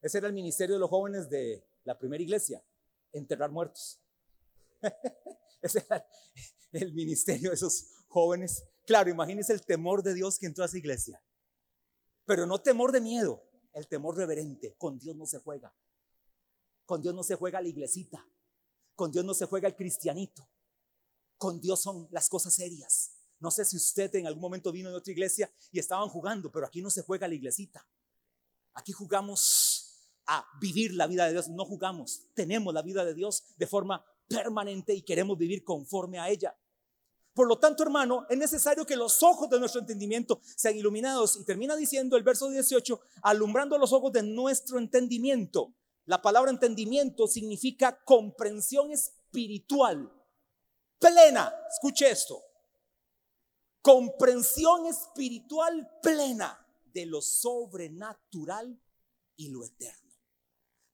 Ese 0.00 0.18
era 0.18 0.26
el 0.26 0.34
ministerio 0.34 0.74
de 0.74 0.80
los 0.80 0.90
jóvenes 0.90 1.30
de 1.30 1.66
la 1.84 1.98
primera 1.98 2.22
iglesia, 2.22 2.62
enterrar 3.12 3.50
muertos. 3.50 3.98
Ese 5.62 5.84
era 5.88 6.06
el 6.72 6.92
ministerio 6.92 7.48
de 7.48 7.54
esos 7.54 7.86
jóvenes. 8.08 8.64
Claro, 8.84 9.08
imagínense 9.08 9.54
el 9.54 9.64
temor 9.64 10.02
de 10.02 10.12
Dios 10.12 10.38
que 10.38 10.44
entró 10.44 10.62
a 10.62 10.66
esa 10.66 10.76
iglesia. 10.76 11.22
Pero 12.26 12.44
no 12.44 12.60
temor 12.60 12.92
de 12.92 13.00
miedo, 13.00 13.42
el 13.72 13.88
temor 13.88 14.16
reverente. 14.16 14.74
Con 14.76 14.98
Dios 14.98 15.16
no 15.16 15.24
se 15.24 15.38
juega. 15.38 15.74
Con 16.84 17.00
Dios 17.00 17.14
no 17.14 17.22
se 17.22 17.36
juega 17.36 17.62
la 17.62 17.68
iglesita. 17.68 18.28
Con 18.94 19.10
Dios 19.10 19.24
no 19.24 19.32
se 19.32 19.46
juega 19.46 19.68
el 19.68 19.74
cristianito. 19.74 20.46
Con 21.38 21.60
Dios 21.60 21.80
son 21.80 22.08
las 22.10 22.28
cosas 22.28 22.54
serias. 22.54 23.13
No 23.40 23.50
sé 23.50 23.64
si 23.64 23.76
usted 23.76 24.14
en 24.14 24.26
algún 24.26 24.42
momento 24.42 24.72
vino 24.72 24.90
de 24.90 24.96
otra 24.96 25.12
iglesia 25.12 25.50
y 25.70 25.78
estaban 25.78 26.08
jugando, 26.08 26.50
pero 26.50 26.66
aquí 26.66 26.80
no 26.80 26.90
se 26.90 27.02
juega 27.02 27.28
la 27.28 27.34
iglesita. 27.34 27.86
Aquí 28.74 28.92
jugamos 28.92 30.10
a 30.26 30.46
vivir 30.60 30.94
la 30.94 31.06
vida 31.06 31.26
de 31.26 31.32
Dios. 31.32 31.48
No 31.48 31.64
jugamos, 31.64 32.22
tenemos 32.34 32.72
la 32.72 32.82
vida 32.82 33.04
de 33.04 33.14
Dios 33.14 33.44
de 33.56 33.66
forma 33.66 34.04
permanente 34.28 34.94
y 34.94 35.02
queremos 35.02 35.36
vivir 35.36 35.64
conforme 35.64 36.18
a 36.18 36.28
ella. 36.28 36.56
Por 37.34 37.48
lo 37.48 37.58
tanto, 37.58 37.82
hermano, 37.82 38.26
es 38.28 38.38
necesario 38.38 38.86
que 38.86 38.96
los 38.96 39.22
ojos 39.22 39.50
de 39.50 39.58
nuestro 39.58 39.80
entendimiento 39.80 40.40
sean 40.56 40.76
iluminados. 40.76 41.36
Y 41.36 41.44
termina 41.44 41.74
diciendo 41.74 42.16
el 42.16 42.22
verso 42.22 42.48
18, 42.48 43.00
alumbrando 43.22 43.76
los 43.76 43.92
ojos 43.92 44.12
de 44.12 44.22
nuestro 44.22 44.78
entendimiento. 44.78 45.74
La 46.06 46.22
palabra 46.22 46.52
entendimiento 46.52 47.26
significa 47.26 48.04
comprensión 48.04 48.92
espiritual 48.92 50.12
plena. 51.00 51.52
Escuche 51.68 52.10
esto. 52.10 52.40
Comprensión 53.84 54.86
espiritual 54.86 55.90
plena 56.00 56.58
de 56.94 57.04
lo 57.04 57.20
sobrenatural 57.20 58.80
y 59.36 59.48
lo 59.48 59.62
eterno. 59.62 60.10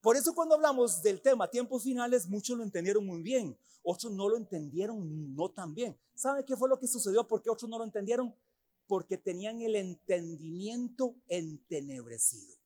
Por 0.01 0.17
eso 0.17 0.35
cuando 0.35 0.55
hablamos 0.55 1.01
del 1.01 1.21
tema 1.21 1.49
tiempos 1.49 1.83
finales, 1.83 2.27
muchos 2.27 2.57
lo 2.57 2.63
entendieron 2.65 3.05
muy 3.05 3.21
bien, 3.21 3.57
otros 3.81 4.11
no 4.11 4.27
lo 4.27 4.35
entendieron 4.35 5.33
no 5.33 5.51
tan 5.51 5.73
bien. 5.73 5.97
¿Sabe 6.13 6.43
qué 6.43 6.57
fue 6.57 6.67
lo 6.67 6.77
que 6.77 6.85
sucedió? 6.85 7.25
¿Por 7.25 7.41
qué 7.41 7.49
otros 7.49 7.69
no 7.69 7.77
lo 7.77 7.85
entendieron? 7.85 8.35
Porque 8.87 9.17
tenían 9.17 9.61
el 9.61 9.77
entendimiento 9.77 11.15
entenebrecido. 11.29 12.57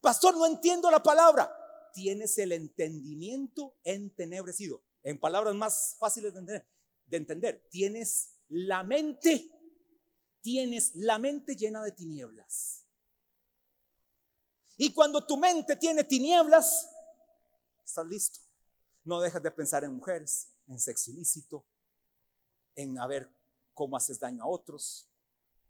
Pastor, 0.00 0.38
no 0.38 0.46
entiendo 0.46 0.90
la 0.90 1.02
palabra. 1.02 1.54
Tienes 1.92 2.38
el 2.38 2.52
entendimiento 2.52 3.74
entenebrecido 3.84 4.82
en 5.02 5.20
palabras 5.20 5.54
más 5.54 5.96
fáciles 5.98 6.32
de 6.32 6.40
entender, 6.40 6.66
de 7.04 7.16
entender, 7.18 7.68
tienes 7.70 8.33
la 8.48 8.82
mente, 8.82 9.50
tienes 10.40 10.94
la 10.96 11.18
mente 11.18 11.56
llena 11.56 11.82
de 11.82 11.92
tinieblas. 11.92 12.84
Y 14.76 14.92
cuando 14.92 15.24
tu 15.24 15.36
mente 15.36 15.76
tiene 15.76 16.04
tinieblas, 16.04 16.88
estás 17.84 18.06
listo. 18.06 18.40
No 19.04 19.20
dejas 19.20 19.42
de 19.42 19.50
pensar 19.50 19.84
en 19.84 19.94
mujeres, 19.94 20.48
en 20.66 20.80
sexo 20.80 21.10
ilícito, 21.10 21.64
en 22.74 22.94
ver 23.08 23.30
cómo 23.72 23.96
haces 23.96 24.18
daño 24.18 24.42
a 24.42 24.48
otros, 24.48 25.08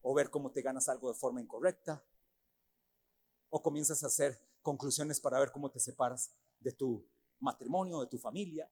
o 0.02 0.14
ver 0.14 0.30
cómo 0.30 0.50
te 0.52 0.62
ganas 0.62 0.88
algo 0.88 1.12
de 1.12 1.18
forma 1.18 1.40
incorrecta, 1.40 2.04
o 3.50 3.62
comienzas 3.62 4.02
a 4.04 4.06
hacer 4.06 4.40
conclusiones 4.62 5.20
para 5.20 5.38
ver 5.38 5.50
cómo 5.50 5.70
te 5.70 5.80
separas 5.80 6.32
de 6.60 6.72
tu 6.72 7.06
matrimonio, 7.40 8.00
de 8.00 8.06
tu 8.06 8.18
familia. 8.18 8.70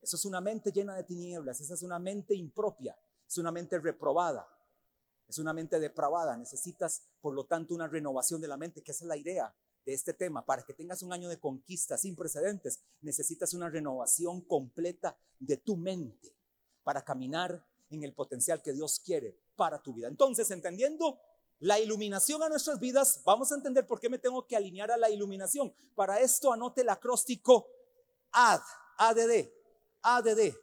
Eso 0.00 0.16
es 0.16 0.24
una 0.24 0.40
mente 0.40 0.72
llena 0.72 0.94
de 0.94 1.04
tinieblas, 1.04 1.60
esa 1.60 1.74
es 1.74 1.82
una 1.82 1.98
mente 1.98 2.34
impropia, 2.34 2.96
es 3.26 3.38
una 3.38 3.50
mente 3.50 3.78
reprobada, 3.78 4.48
es 5.28 5.38
una 5.38 5.52
mente 5.52 5.78
depravada. 5.78 6.36
Necesitas, 6.36 7.02
por 7.20 7.34
lo 7.34 7.44
tanto, 7.44 7.74
una 7.74 7.88
renovación 7.88 8.40
de 8.40 8.48
la 8.48 8.56
mente, 8.56 8.82
que 8.82 8.92
esa 8.92 9.04
es 9.04 9.08
la 9.08 9.16
idea 9.16 9.54
de 9.84 9.92
este 9.92 10.14
tema. 10.14 10.44
Para 10.44 10.62
que 10.62 10.72
tengas 10.72 11.02
un 11.02 11.12
año 11.12 11.28
de 11.28 11.38
conquista 11.38 11.98
sin 11.98 12.16
precedentes, 12.16 12.80
necesitas 13.02 13.52
una 13.54 13.68
renovación 13.68 14.40
completa 14.42 15.16
de 15.38 15.56
tu 15.58 15.76
mente 15.76 16.34
para 16.82 17.04
caminar 17.04 17.64
en 17.90 18.04
el 18.04 18.14
potencial 18.14 18.62
que 18.62 18.72
Dios 18.72 19.00
quiere 19.00 19.38
para 19.56 19.82
tu 19.82 19.92
vida. 19.92 20.08
Entonces, 20.08 20.50
entendiendo 20.50 21.18
la 21.60 21.78
iluminación 21.80 22.42
a 22.42 22.48
nuestras 22.48 22.78
vidas, 22.78 23.20
vamos 23.24 23.50
a 23.50 23.56
entender 23.56 23.86
por 23.86 24.00
qué 24.00 24.08
me 24.08 24.18
tengo 24.18 24.46
que 24.46 24.56
alinear 24.56 24.90
a 24.90 24.96
la 24.96 25.10
iluminación. 25.10 25.74
Para 25.94 26.20
esto 26.20 26.52
anote 26.52 26.82
el 26.82 26.88
acróstico 26.88 27.68
AD, 28.30 28.60
ADD, 28.98 29.48
ADD. 30.02 30.54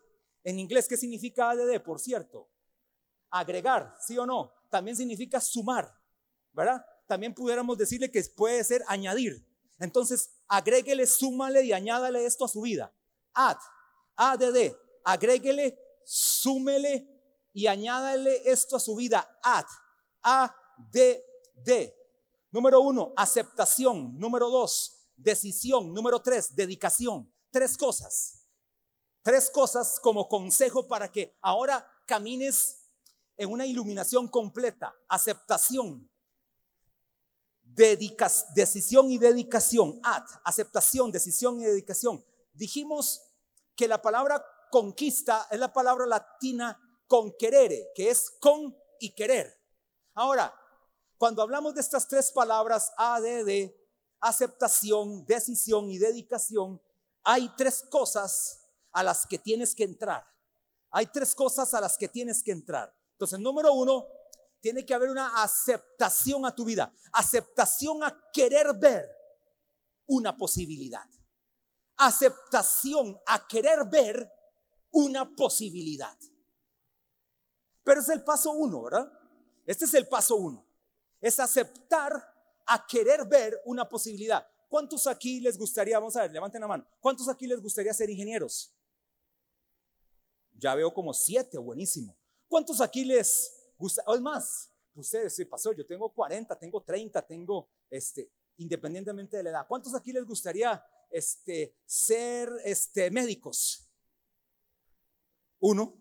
En 0.44 0.60
inglés, 0.60 0.88
¿qué 0.88 0.98
significa 0.98 1.50
ADD? 1.50 1.82
Por 1.82 2.00
cierto, 2.00 2.50
agregar, 3.30 3.96
¿sí 4.00 4.18
o 4.18 4.26
no? 4.26 4.54
También 4.70 4.96
significa 4.96 5.42
sumar, 5.42 5.92
¿verdad? 6.52 6.86
También 7.08 7.34
pudiéramos 7.34 7.78
decirle 7.78 8.12
que 8.12 8.24
puede 8.36 8.64
ser 8.64 8.84
añadir. 8.88 9.46
Entonces, 9.80 10.32
agréguele, 10.48 11.06
súmale 11.06 11.64
y 11.64 11.74
añádale 11.74 12.26
esto 12.26 12.46
a 12.46 12.48
su 12.48 12.62
vida. 12.62 12.94
Add, 13.34 13.58
ADD, 14.16 14.76
agréguele, 15.04 15.78
súmele 16.06 17.08
y 17.54 17.68
añádale 17.68 18.42
esto 18.50 18.76
a 18.76 18.80
su 18.80 18.96
vida. 18.96 19.40
Add, 19.44 19.66
ADD. 20.22 21.94
Número 22.52 22.82
uno, 22.82 23.14
aceptación. 23.18 24.18
Número 24.18 24.50
dos, 24.50 25.10
decisión. 25.16 25.94
Número 25.94 26.22
tres, 26.22 26.56
dedicación. 26.56 27.32
Tres 27.52 27.78
cosas. 27.78 28.45
Tres 29.26 29.50
cosas 29.50 30.00
como 30.00 30.30
consejo 30.30 30.88
para 30.88 31.12
que 31.12 31.36
ahora 31.42 31.84
camines 32.06 32.86
en 33.36 33.52
una 33.52 33.66
iluminación 33.66 34.28
completa, 34.28 34.96
aceptación, 35.10 36.08
dedicas, 37.64 38.54
decisión 38.54 39.10
y 39.10 39.18
dedicación, 39.18 40.00
ad, 40.04 40.22
aceptación, 40.44 41.12
decisión 41.12 41.60
y 41.60 41.64
dedicación. 41.64 42.24
Dijimos 42.54 43.24
que 43.76 43.88
la 43.88 44.00
palabra 44.00 44.46
conquista 44.70 45.48
es 45.50 45.58
la 45.58 45.74
palabra 45.74 46.06
latina 46.06 46.80
conquerere, 47.08 47.94
que 47.96 48.12
es 48.12 48.30
con 48.30 48.78
y 49.00 49.16
querer. 49.16 49.60
Ahora, 50.14 50.54
cuando 51.18 51.42
hablamos 51.42 51.74
de 51.74 51.82
estas 51.82 52.08
tres 52.08 52.32
palabras, 52.32 52.94
ADD, 52.96 53.74
aceptación, 54.20 55.26
decisión 55.26 55.90
y 55.90 55.98
dedicación, 55.98 56.80
hay 57.24 57.52
tres 57.58 57.84
cosas 57.90 58.62
a 58.96 59.04
las 59.04 59.28
que 59.28 59.38
tienes 59.38 59.76
que 59.76 59.84
entrar. 59.84 60.26
Hay 60.90 61.08
tres 61.08 61.36
cosas 61.36 61.74
a 61.74 61.82
las 61.82 61.98
que 61.98 62.08
tienes 62.08 62.42
que 62.42 62.52
entrar. 62.52 62.96
Entonces, 63.12 63.40
número 63.40 63.74
uno, 63.74 64.08
tiene 64.62 64.86
que 64.86 64.94
haber 64.94 65.10
una 65.10 65.44
aceptación 65.44 66.46
a 66.46 66.56
tu 66.56 66.64
vida, 66.64 66.92
aceptación 67.12 68.04
a 68.04 68.32
querer 68.32 68.74
ver 68.74 69.06
una 70.08 70.38
posibilidad, 70.38 71.06
aceptación 71.98 73.20
a 73.28 73.46
querer 73.46 73.84
ver 73.86 74.32
una 74.92 75.36
posibilidad. 75.36 76.18
Pero 77.84 78.00
es 78.00 78.08
el 78.08 78.24
paso 78.24 78.52
uno, 78.52 78.84
¿verdad? 78.84 79.12
Este 79.66 79.84
es 79.84 79.94
el 79.94 80.08
paso 80.08 80.38
uno. 80.38 80.66
Es 81.20 81.38
aceptar 81.40 82.14
a 82.66 82.88
querer 82.88 83.26
ver 83.26 83.62
una 83.66 83.88
posibilidad. 83.90 84.48
¿Cuántos 84.70 85.06
aquí 85.06 85.42
les 85.42 85.58
gustaría, 85.58 86.00
vamos 86.00 86.16
a 86.16 86.22
ver, 86.22 86.32
levanten 86.32 86.62
la 86.62 86.68
mano, 86.68 86.88
¿cuántos 87.02 87.28
aquí 87.28 87.46
les 87.46 87.62
gustaría 87.62 87.94
ser 87.94 88.10
ingenieros? 88.10 88.75
Ya 90.58 90.74
veo 90.76 90.94
como 90.94 91.14
siete, 91.14 91.58
buenísimo. 91.58 92.18
¿Cuántos 92.48 92.82
aquí 92.82 93.04
les 93.04 93.74
gusta? 93.78 94.04
O 94.08 94.16
es 94.16 94.22
más, 94.22 94.72
ustedes, 94.96 95.36
sí, 95.36 95.46
pasó, 95.46 95.74
yo 95.74 95.86
tengo 95.86 96.14
40, 96.14 96.58
tengo 96.58 96.82
30, 96.82 97.22
tengo, 97.26 97.70
este, 97.90 98.32
independientemente 98.58 99.38
de 99.38 99.44
la 99.44 99.50
edad. 99.50 99.68
¿Cuántos 99.68 99.94
aquí 99.94 100.14
les 100.14 100.26
gustaría, 100.26 100.84
este, 101.10 101.76
ser, 101.86 102.50
este, 102.64 103.12
médicos? 103.12 103.90
Uno. 105.60 105.98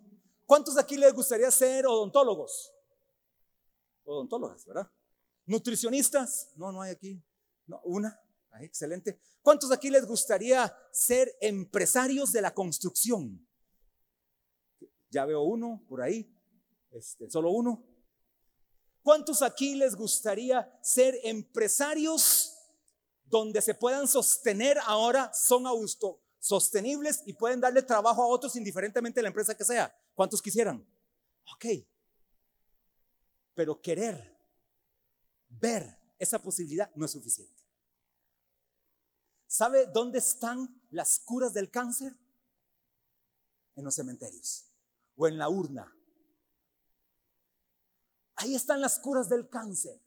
¿Cuántos 0.47 0.77
aquí 0.77 0.97
les 0.97 1.13
gustaría 1.15 1.51
ser 1.51 1.87
odontólogos? 1.87 2.73
Odontólogas, 4.05 4.65
¿verdad? 4.67 4.91
¿Nutricionistas? 5.47 6.53
No, 6.57 6.71
no 6.71 6.83
hay 6.83 6.93
aquí. 6.93 7.23
No, 7.67 7.81
una. 7.85 8.21
excelente. 8.61 9.19
¿Cuántos 9.43 9.73
aquí 9.73 9.91
les 9.91 10.07
gustaría 10.07 10.73
ser 10.93 11.35
empresarios 11.41 12.31
de 12.31 12.43
la 12.43 12.55
construcción? 12.55 13.47
Ya 15.15 15.25
veo 15.25 15.43
uno 15.43 15.81
por 15.89 16.03
ahí. 16.03 16.29
Este, 16.91 17.31
solo 17.31 17.53
uno. 17.53 17.87
¿Cuántos 19.01 19.43
aquí 19.43 19.77
les 19.77 19.95
gustaría 19.95 20.77
ser 20.83 21.17
empresarios 21.23 22.57
donde 23.25 23.63
se 23.63 23.75
puedan 23.75 24.09
sostener 24.09 24.77
ahora, 24.87 25.33
son 25.33 25.67
sostenibles 26.41 27.23
y 27.27 27.33
pueden 27.35 27.61
darle 27.61 27.83
trabajo 27.83 28.25
a 28.25 28.27
otros 28.27 28.57
indiferentemente 28.57 29.21
de 29.21 29.23
la 29.23 29.29
empresa 29.29 29.57
que 29.57 29.65
sea? 29.65 29.97
¿Cuántos 30.15 30.43
quisieran? 30.43 30.85
Ok. 31.55 31.65
Pero 33.55 33.81
querer 33.81 34.37
ver 35.49 35.97
esa 36.19 36.41
posibilidad 36.41 36.91
no 36.97 37.05
es 37.05 37.13
suficiente. 37.13 37.63
¿Sabe 39.47 39.87
dónde 39.87 40.19
están 40.19 40.83
las 40.91 41.21
curas 41.21 41.55
del 41.55 41.71
cáncer? 41.71 42.19
En 43.77 43.85
los 43.85 43.95
cementerios 43.95 44.74
o 45.17 45.27
en 45.27 45.39
la 45.39 45.49
urna. 45.49 45.95
Ahí 48.37 48.55
están 48.55 48.81
las 48.81 48.99
curas 48.99 49.29
del 49.29 49.49
cáncer. 49.49 50.01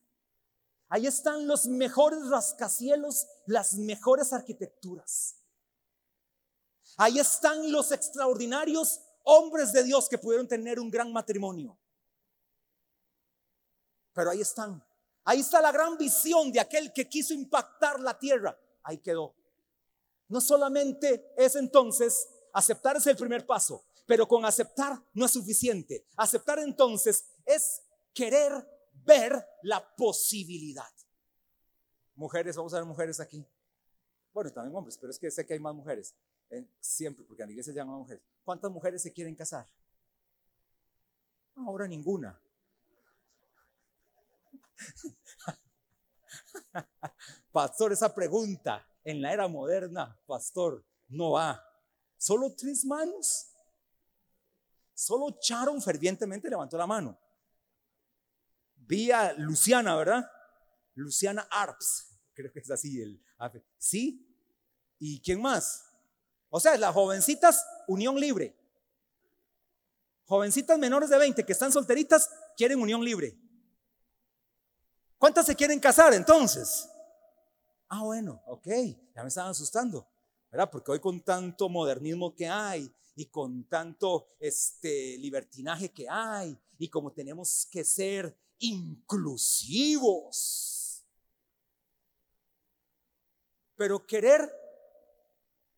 Ahí 0.90 1.06
están 1.06 1.48
los 1.48 1.68
mejores 1.68 2.28
rascacielos, 2.30 3.28
las 3.46 3.74
mejores 3.76 4.32
arquitecturas. 4.32 5.36
Ahí 6.98 7.20
están 7.20 7.72
los 7.72 7.92
extraordinarios 7.92 9.02
hombres 9.24 9.74
de 9.74 9.84
Dios 9.84 10.08
que 10.08 10.18
pudieron 10.18 10.48
tener 10.48 10.80
un 10.80 10.90
gran 10.90 11.12
matrimonio. 11.12 11.78
Pero 14.14 14.32
ahí 14.32 14.42
están. 14.42 14.84
Ahí 15.26 15.42
está 15.42 15.62
la 15.62 15.72
gran 15.72 15.98
visión 15.98 16.52
de 16.52 16.62
aquel 16.62 16.94
que 16.94 17.10
quiso 17.10 17.34
impactar 17.34 18.00
la 18.00 18.18
tierra. 18.18 18.58
Ahí 18.84 18.98
quedó. 18.98 19.36
No 20.30 20.40
solamente 20.40 21.34
es 21.38 21.56
entonces 21.56 22.30
aceptar 22.54 22.96
es 22.96 23.06
el 23.08 23.18
primer 23.18 23.46
paso, 23.46 23.84
pero 24.08 24.28
con 24.28 24.44
aceptar 24.46 25.00
no 25.14 25.26
es 25.26 25.32
suficiente. 25.32 26.08
Aceptar 26.16 26.60
entonces 26.60 27.26
es 27.46 27.84
querer 28.14 28.52
ver 29.06 29.46
la 29.62 29.96
posibilidad. 29.96 30.90
Mujeres, 32.16 32.56
vamos 32.56 32.74
a 32.74 32.78
ver 32.78 32.86
mujeres 32.86 33.20
aquí. 33.20 33.46
Bueno, 34.34 34.52
también 34.52 34.76
hombres, 34.76 34.98
pero 34.98 35.12
es 35.12 35.20
que 35.20 35.30
sé 35.30 35.46
que 35.46 35.54
hay 35.54 35.60
más 35.60 35.76
mujeres. 35.76 36.16
siempre, 36.80 37.26
porque 37.26 37.44
a 37.44 37.46
la 37.46 37.52
iglesia 37.52 37.74
llaman 37.74 37.98
mujeres. 37.98 38.24
¿Cuántas 38.44 38.72
mujeres 38.72 39.02
se 39.02 39.12
quieren 39.12 39.36
casar? 39.36 39.68
Ahora 41.56 41.88
ninguna. 41.88 42.42
pastor, 47.52 47.92
esa 47.92 48.16
pregunta 48.16 48.88
en 49.04 49.22
la 49.22 49.34
era 49.34 49.48
moderna, 49.48 50.18
pastor, 50.26 50.86
no 51.10 51.32
va. 51.32 51.62
Solo 52.18 52.56
tres 52.56 52.86
manos. 52.86 53.57
Solo 54.98 55.38
Charon 55.40 55.80
fervientemente 55.80 56.50
levantó 56.50 56.76
la 56.76 56.88
mano. 56.88 57.16
Vi 58.78 59.12
a 59.12 59.32
Luciana, 59.34 59.96
¿verdad? 59.96 60.28
Luciana 60.96 61.48
Arps, 61.52 62.18
creo 62.34 62.52
que 62.52 62.62
es 62.62 62.72
así 62.72 63.00
el 63.00 63.24
¿Sí? 63.78 64.28
¿Y 64.98 65.22
quién 65.22 65.40
más? 65.40 65.86
O 66.50 66.60
sea, 66.60 66.76
las 66.78 66.96
jovencitas, 66.96 67.64
unión 67.88 68.20
libre. 68.20 68.58
Jovencitas 70.26 70.80
menores 70.80 71.12
de 71.12 71.20
20 71.20 71.46
que 71.46 71.52
están 71.52 71.72
solteritas, 71.72 72.32
quieren 72.56 72.82
unión 72.82 73.06
libre. 73.06 73.38
¿Cuántas 75.20 75.46
se 75.46 75.56
quieren 75.56 75.80
casar 75.80 76.16
entonces? 76.16 76.90
Ah, 77.88 78.02
bueno, 78.02 78.42
ok, 78.48 78.68
ya 79.14 79.22
me 79.22 79.28
estaban 79.28 79.52
asustando, 79.52 80.10
¿verdad? 80.52 80.70
Porque 80.72 80.92
hoy 80.92 81.00
con 81.00 81.22
tanto 81.22 81.70
modernismo 81.70 82.36
que 82.36 82.48
hay 82.48 82.94
y 83.16 83.26
con 83.28 83.64
tanto 83.66 84.36
este 84.40 85.18
libertinaje 85.18 85.92
que 85.92 86.08
hay 86.10 86.58
y 86.78 86.90
como 86.90 87.12
tenemos 87.12 87.68
que 87.72 87.84
ser 87.84 88.38
inclusivos. 88.60 90.24
Pero 93.76 94.06
querer 94.06 94.52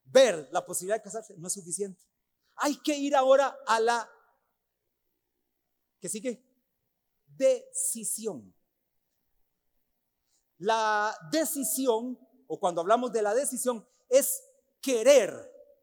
ver 0.03 0.49
la 0.51 0.65
posibilidad 0.65 0.97
de 0.97 1.03
casarse 1.03 1.35
no 1.37 1.47
es 1.47 1.53
suficiente. 1.53 2.03
Hay 2.55 2.75
que 2.77 2.97
ir 2.97 3.15
ahora 3.15 3.57
a 3.65 3.79
la 3.79 4.09
que 5.99 6.09
sigue 6.09 6.43
decisión. 7.25 8.53
La 10.57 11.15
decisión, 11.31 12.19
o 12.47 12.59
cuando 12.59 12.81
hablamos 12.81 13.13
de 13.13 13.21
la 13.21 13.33
decisión, 13.33 13.87
es 14.09 14.43
querer 14.81 15.31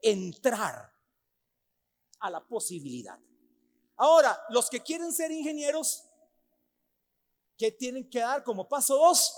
entrar 0.02 0.92
a 2.20 2.30
la 2.30 2.46
posibilidad. 2.46 3.18
Ahora, 3.96 4.38
los 4.50 4.68
que 4.68 4.80
quieren 4.80 5.12
ser 5.12 5.30
ingenieros, 5.30 6.04
¿qué 7.56 7.72
tienen 7.72 8.08
que 8.10 8.20
dar 8.20 8.44
como 8.44 8.68
paso 8.68 8.96
dos? 8.96 9.34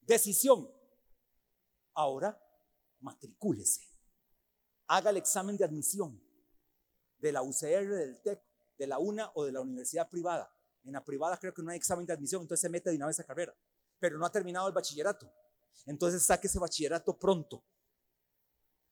Decisión. 0.00 0.70
Ahora, 1.94 2.38
matricúlese. 3.00 3.88
Haga 4.86 5.10
el 5.10 5.18
examen 5.18 5.56
de 5.56 5.64
admisión 5.64 6.20
de 7.18 7.32
la 7.32 7.42
UCR, 7.42 7.88
del 7.88 8.20
TEC, 8.22 8.42
de 8.76 8.86
la 8.86 8.98
UNA 8.98 9.30
o 9.34 9.44
de 9.44 9.52
la 9.52 9.60
universidad 9.60 10.08
privada. 10.10 10.50
En 10.82 10.92
la 10.92 11.04
privada 11.04 11.38
creo 11.38 11.54
que 11.54 11.62
no 11.62 11.70
hay 11.70 11.76
examen 11.76 12.04
de 12.04 12.12
admisión, 12.12 12.42
entonces 12.42 12.60
se 12.60 12.68
mete 12.68 12.90
de 12.90 12.96
una 12.96 13.06
vez 13.06 13.18
a 13.20 13.24
carrera, 13.24 13.56
pero 13.98 14.18
no 14.18 14.26
ha 14.26 14.32
terminado 14.32 14.68
el 14.68 14.74
bachillerato. 14.74 15.32
Entonces 15.86 16.22
saque 16.22 16.46
ese 16.46 16.58
bachillerato 16.58 17.18
pronto 17.18 17.64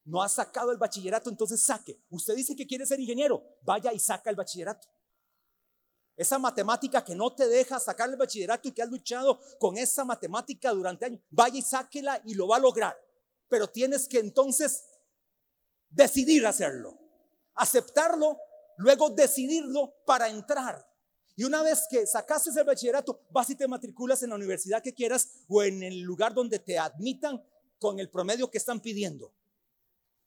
no 0.05 0.23
ha 0.23 0.29
sacado 0.29 0.73
el 0.73 0.79
bachillerato, 0.79 1.31
entonces 1.31 1.61
saque. 1.62 2.01
Usted 2.11 2.35
dice 2.35 2.57
que 2.57 2.67
quiere 2.67 2.87
ser 2.87 3.01
ingeniero, 3.01 3.43
vaya 3.62 3.93
y 3.93 3.99
saca 3.99 4.31
el 4.31 4.37
bachillerato. 4.37 4.88
Esa 6.17 6.38
matemática 6.38 7.05
que 7.05 7.15
no 7.15 7.35
te 7.35 7.49
deja 7.49 7.81
sacar 7.81 8.11
el 8.11 8.17
bachillerato 8.17 8.69
y 8.69 8.73
que 8.73 8.83
has 8.83 8.91
luchado 8.91 9.41
con 9.59 9.79
esa 9.79 10.05
matemática 10.05 10.71
durante 10.71 11.07
años, 11.07 11.21
vaya 11.31 11.59
y 11.59 11.62
sáquela 11.62 12.21
y 12.25 12.35
lo 12.35 12.49
va 12.49 12.57
a 12.57 12.61
lograr. 12.61 12.97
Pero 13.49 13.69
tienes 13.69 14.09
que 14.09 14.19
entonces 14.19 14.85
decidir 15.88 16.47
hacerlo, 16.47 16.99
aceptarlo, 17.55 18.38
luego 18.77 19.11
decidirlo 19.11 19.95
para 20.05 20.29
entrar. 20.29 20.87
Y 21.35 21.45
una 21.45 21.62
vez 21.62 21.87
que 21.88 22.07
sacaste 22.07 22.51
el 22.51 22.67
bachillerato, 22.67 23.23
vas 23.31 23.49
y 23.51 23.57
te 23.57 23.67
matriculas 23.67 24.23
en 24.23 24.31
la 24.31 24.37
universidad 24.37 24.83
que 24.83 24.93
quieras 24.93 25.29
o 25.49 25.62
en 25.62 25.83
el 25.83 26.01
lugar 26.01 26.35
donde 26.35 26.59
te 26.59 26.79
admitan 26.79 27.43
con 27.79 27.99
el 27.99 28.11
promedio 28.11 28.51
que 28.51 28.59
están 28.59 28.81
pidiendo. 28.81 29.33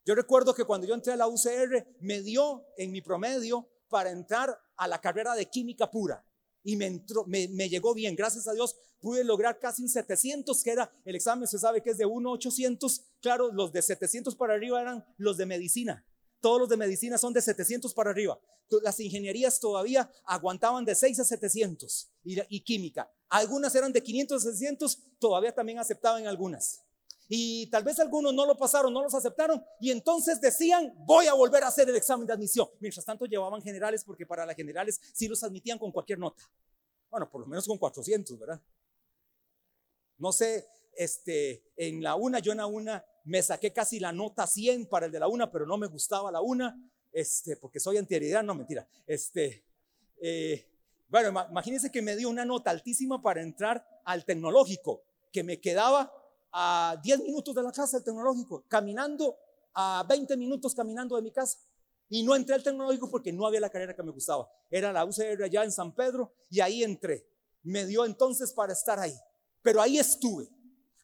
Yo 0.06 0.14
recuerdo 0.14 0.54
que 0.54 0.64
cuando 0.64 0.86
yo 0.86 0.94
entré 0.94 1.12
a 1.12 1.16
la 1.16 1.26
UCR 1.26 1.84
me 1.98 2.22
dio 2.22 2.64
en 2.76 2.92
mi 2.92 3.02
promedio 3.02 3.68
para 3.88 4.12
entrar 4.12 4.56
a 4.76 4.86
la 4.86 5.00
carrera 5.00 5.34
de 5.34 5.46
química 5.46 5.90
pura. 5.90 6.24
Y 6.62 6.76
me, 6.76 7.68
llegó 7.68 7.92
bien, 7.92 8.14
gracias 8.14 8.46
a 8.46 8.52
Dios 8.52 8.76
pude 9.00 9.24
lograr 9.24 9.58
casi 9.58 9.82
un 9.82 9.88
700, 9.88 10.62
que 10.62 10.70
era 10.70 10.92
el 11.04 11.14
examen, 11.14 11.46
se 11.46 11.58
sabe 11.58 11.82
que 11.82 11.90
es 11.90 11.98
de 11.98 12.06
1 12.06 12.30
800. 12.30 13.02
Claro, 13.20 13.52
los 13.52 13.72
de 13.72 13.82
700 13.82 14.36
para 14.36 14.54
arriba 14.54 14.80
eran 14.80 15.04
los 15.16 15.36
de 15.36 15.46
medicina. 15.46 16.04
Todos 16.40 16.60
los 16.60 16.68
de 16.68 16.76
medicina 16.76 17.18
son 17.18 17.32
de 17.32 17.42
700 17.42 17.92
para 17.92 18.10
arriba. 18.10 18.40
Las 18.82 18.98
ingenierías 19.00 19.58
todavía 19.58 20.10
aguantaban 20.24 20.84
de 20.84 20.94
6 20.94 21.20
a 21.20 21.24
700 21.24 22.12
y, 22.22 22.36
y 22.48 22.60
química. 22.62 23.12
Algunas 23.28 23.74
eran 23.74 23.92
de 23.92 24.02
500 24.02 24.46
a 24.46 24.50
600, 24.50 24.98
todavía 25.18 25.52
también 25.52 25.78
aceptaban 25.80 26.26
algunas. 26.26 26.85
Y 27.28 27.66
tal 27.68 27.82
vez 27.82 27.98
algunos 27.98 28.32
no 28.32 28.46
lo 28.46 28.56
pasaron, 28.56 28.92
no 28.92 29.02
los 29.02 29.14
aceptaron. 29.14 29.62
Y 29.80 29.90
entonces 29.90 30.40
decían, 30.40 30.94
voy 30.98 31.26
a 31.26 31.34
volver 31.34 31.64
a 31.64 31.68
hacer 31.68 31.88
el 31.88 31.96
examen 31.96 32.26
de 32.26 32.32
admisión. 32.32 32.68
Mientras 32.80 33.04
tanto 33.04 33.26
llevaban 33.26 33.62
generales 33.62 34.04
porque 34.04 34.26
para 34.26 34.46
las 34.46 34.54
generales 34.54 35.00
sí 35.12 35.26
los 35.26 35.42
admitían 35.42 35.78
con 35.78 35.90
cualquier 35.90 36.18
nota. 36.18 36.42
Bueno, 37.10 37.28
por 37.28 37.40
lo 37.40 37.46
menos 37.46 37.66
con 37.66 37.78
400, 37.78 38.38
¿verdad? 38.38 38.60
No 40.18 40.32
sé, 40.32 40.66
este, 40.96 41.62
en 41.76 42.02
la 42.02 42.14
una, 42.14 42.38
yo 42.38 42.52
en 42.52 42.58
la 42.58 42.66
una 42.66 43.04
me 43.24 43.42
saqué 43.42 43.72
casi 43.72 44.00
la 44.00 44.12
nota 44.12 44.46
100 44.46 44.86
para 44.86 45.06
el 45.06 45.12
de 45.12 45.20
la 45.20 45.28
una, 45.28 45.50
pero 45.50 45.66
no 45.66 45.76
me 45.76 45.86
gustaba 45.88 46.30
la 46.30 46.40
una, 46.40 46.78
este, 47.12 47.56
porque 47.56 47.80
soy 47.80 47.96
antiheredad, 47.96 48.42
no 48.42 48.54
mentira. 48.54 48.86
Este, 49.06 49.64
eh, 50.20 50.68
bueno, 51.08 51.46
imagínense 51.50 51.90
que 51.90 52.02
me 52.02 52.16
dio 52.16 52.28
una 52.28 52.44
nota 52.44 52.70
altísima 52.70 53.22
para 53.22 53.42
entrar 53.42 53.86
al 54.04 54.24
tecnológico, 54.24 55.02
que 55.32 55.42
me 55.42 55.60
quedaba 55.60 56.12
a 56.58 56.98
10 57.02 57.20
minutos 57.20 57.54
de 57.54 57.62
la 57.62 57.70
casa 57.70 57.98
del 57.98 58.04
tecnológico, 58.04 58.64
caminando 58.66 59.36
a 59.74 60.02
20 60.08 60.38
minutos 60.38 60.74
caminando 60.74 61.14
de 61.14 61.20
mi 61.20 61.30
casa. 61.30 61.58
Y 62.08 62.22
no 62.22 62.34
entré 62.34 62.54
al 62.54 62.62
tecnológico 62.62 63.10
porque 63.10 63.30
no 63.30 63.46
había 63.46 63.60
la 63.60 63.68
carrera 63.68 63.94
que 63.94 64.02
me 64.02 64.10
gustaba. 64.10 64.48
Era 64.70 64.90
la 64.90 65.04
UCR 65.04 65.42
allá 65.44 65.64
en 65.64 65.72
San 65.72 65.94
Pedro 65.94 66.32
y 66.48 66.60
ahí 66.60 66.82
entré. 66.82 67.28
Me 67.62 67.84
dio 67.84 68.06
entonces 68.06 68.52
para 68.52 68.72
estar 68.72 68.98
ahí. 68.98 69.12
Pero 69.60 69.82
ahí 69.82 69.98
estuve. 69.98 70.48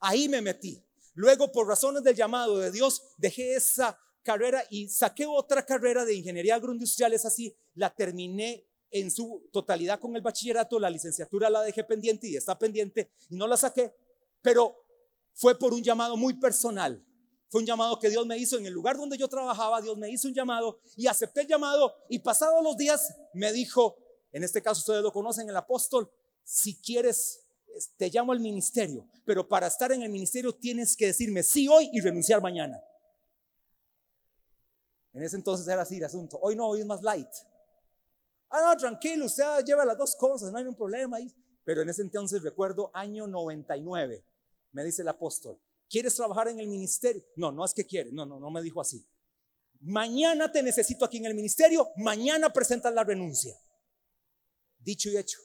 Ahí 0.00 0.26
me 0.26 0.40
metí. 0.40 0.82
Luego, 1.12 1.52
por 1.52 1.68
razones 1.68 2.02
del 2.02 2.16
llamado 2.16 2.58
de 2.58 2.70
Dios, 2.70 3.02
dejé 3.18 3.54
esa 3.54 3.98
carrera 4.22 4.64
y 4.70 4.88
saqué 4.88 5.26
otra 5.26 5.66
carrera 5.66 6.06
de 6.06 6.14
ingeniería 6.14 6.54
agroindustrial. 6.54 7.12
Es 7.12 7.26
así, 7.26 7.54
la 7.74 7.94
terminé 7.94 8.64
en 8.90 9.10
su 9.10 9.50
totalidad 9.52 10.00
con 10.00 10.16
el 10.16 10.22
bachillerato. 10.22 10.80
La 10.80 10.88
licenciatura 10.88 11.50
la 11.50 11.60
dejé 11.60 11.84
pendiente 11.84 12.26
y 12.26 12.36
está 12.36 12.58
pendiente 12.58 13.10
y 13.28 13.36
no 13.36 13.46
la 13.46 13.58
saqué. 13.58 13.92
Pero 14.40 14.81
fue 15.34 15.58
por 15.58 15.72
un 15.74 15.82
llamado 15.82 16.16
muy 16.16 16.34
personal 16.34 17.04
fue 17.52 17.60
un 17.60 17.66
llamado 17.66 17.98
que 17.98 18.08
Dios 18.08 18.24
me 18.24 18.38
hizo 18.38 18.56
en 18.56 18.64
el 18.64 18.72
lugar 18.72 18.96
donde 18.96 19.18
yo 19.18 19.28
trabajaba. 19.28 19.82
Dios 19.82 19.98
me 19.98 20.08
hizo 20.08 20.26
un 20.26 20.32
llamado 20.32 20.80
y 20.96 21.06
acepté 21.06 21.42
el 21.42 21.48
llamado. 21.48 21.94
Y 22.08 22.20
pasados 22.20 22.64
los 22.64 22.78
días 22.78 23.14
me 23.34 23.52
dijo, 23.52 23.98
en 24.32 24.42
este 24.42 24.62
caso 24.62 24.78
ustedes 24.78 25.02
lo 25.02 25.12
conocen, 25.12 25.46
el 25.50 25.56
apóstol, 25.58 26.10
si 26.42 26.80
quieres, 26.80 27.44
te 27.98 28.08
llamo 28.08 28.32
al 28.32 28.40
ministerio. 28.40 29.06
Pero 29.26 29.46
para 29.46 29.66
estar 29.66 29.92
en 29.92 30.00
el 30.00 30.08
ministerio 30.08 30.54
tienes 30.54 30.96
que 30.96 31.08
decirme 31.08 31.42
sí 31.42 31.68
hoy 31.68 31.90
y 31.92 32.00
renunciar 32.00 32.40
mañana. 32.40 32.82
En 35.12 35.22
ese 35.22 35.36
entonces 35.36 35.68
era 35.68 35.82
así 35.82 35.98
el 35.98 36.04
asunto. 36.04 36.38
Hoy 36.40 36.56
no, 36.56 36.68
hoy 36.68 36.80
es 36.80 36.86
más 36.86 37.02
light. 37.02 37.28
Ah, 38.48 38.62
no, 38.64 38.76
tranquilo, 38.78 39.26
usted 39.26 39.44
lleva 39.66 39.84
las 39.84 39.98
dos 39.98 40.16
cosas, 40.16 40.50
no 40.52 40.56
hay 40.56 40.64
un 40.64 40.74
problema 40.74 41.18
ahí. 41.18 41.30
Pero 41.64 41.82
en 41.82 41.90
ese 41.90 42.00
entonces 42.00 42.42
recuerdo 42.42 42.90
año 42.94 43.26
99, 43.26 44.24
me 44.72 44.84
dice 44.84 45.02
el 45.02 45.08
apóstol, 45.08 45.60
¿Quieres 45.92 46.14
trabajar 46.14 46.48
en 46.48 46.58
el 46.58 46.68
ministerio? 46.68 47.22
No, 47.36 47.52
no 47.52 47.66
es 47.66 47.74
que 47.74 47.84
quiere. 47.84 48.10
No, 48.12 48.24
no, 48.24 48.40
no 48.40 48.50
me 48.50 48.62
dijo 48.62 48.80
así. 48.80 49.06
Mañana 49.80 50.50
te 50.50 50.62
necesito 50.62 51.04
aquí 51.04 51.18
en 51.18 51.26
el 51.26 51.34
ministerio. 51.34 51.90
Mañana 51.98 52.50
presentas 52.50 52.94
la 52.94 53.04
renuncia. 53.04 53.54
Dicho 54.78 55.10
y 55.10 55.18
hecho. 55.18 55.38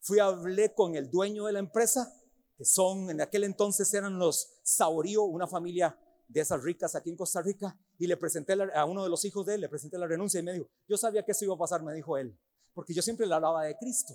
Fui 0.00 0.18
a 0.18 0.26
hablar 0.26 0.74
con 0.74 0.94
el 0.94 1.10
dueño 1.10 1.46
de 1.46 1.54
la 1.54 1.58
empresa, 1.58 2.14
que 2.54 2.66
son, 2.66 3.08
en 3.08 3.22
aquel 3.22 3.44
entonces 3.44 3.94
eran 3.94 4.18
los 4.18 4.58
Saborío, 4.62 5.22
una 5.22 5.46
familia 5.46 5.98
de 6.28 6.42
esas 6.42 6.62
ricas 6.62 6.94
aquí 6.94 7.08
en 7.08 7.16
Costa 7.16 7.40
Rica, 7.40 7.74
y 7.98 8.06
le 8.06 8.18
presenté 8.18 8.52
a 8.74 8.84
uno 8.84 9.04
de 9.04 9.08
los 9.08 9.24
hijos 9.24 9.46
de 9.46 9.54
él, 9.54 9.62
le 9.62 9.70
presenté 9.70 9.96
la 9.96 10.06
renuncia 10.06 10.38
y 10.38 10.42
me 10.42 10.52
dijo, 10.52 10.68
yo 10.86 10.98
sabía 10.98 11.24
que 11.24 11.32
esto 11.32 11.46
iba 11.46 11.54
a 11.54 11.58
pasar, 11.58 11.82
me 11.82 11.94
dijo 11.94 12.18
él, 12.18 12.38
porque 12.74 12.92
yo 12.92 13.00
siempre 13.00 13.26
le 13.26 13.34
hablaba 13.34 13.64
de 13.64 13.74
Cristo. 13.78 14.14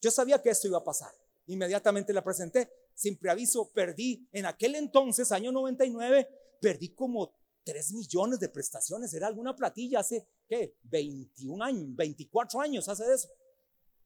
Yo 0.00 0.12
sabía 0.12 0.40
que 0.40 0.50
esto 0.50 0.68
iba 0.68 0.78
a 0.78 0.84
pasar. 0.84 1.10
Inmediatamente 1.46 2.12
la 2.12 2.22
presenté 2.22 2.70
sin 2.94 3.16
preaviso, 3.16 3.70
perdí 3.72 4.28
en 4.32 4.46
aquel 4.46 4.74
entonces, 4.76 5.32
año 5.32 5.52
99, 5.52 6.28
perdí 6.60 6.90
como 6.90 7.32
3 7.64 7.92
millones 7.92 8.38
de 8.40 8.48
prestaciones. 8.48 9.12
Era 9.14 9.26
alguna 9.26 9.56
platilla 9.56 10.00
hace, 10.00 10.26
¿qué? 10.48 10.76
21 10.84 11.64
años, 11.64 11.96
24 11.96 12.60
años 12.60 12.88
hace 12.88 13.12
eso. 13.12 13.28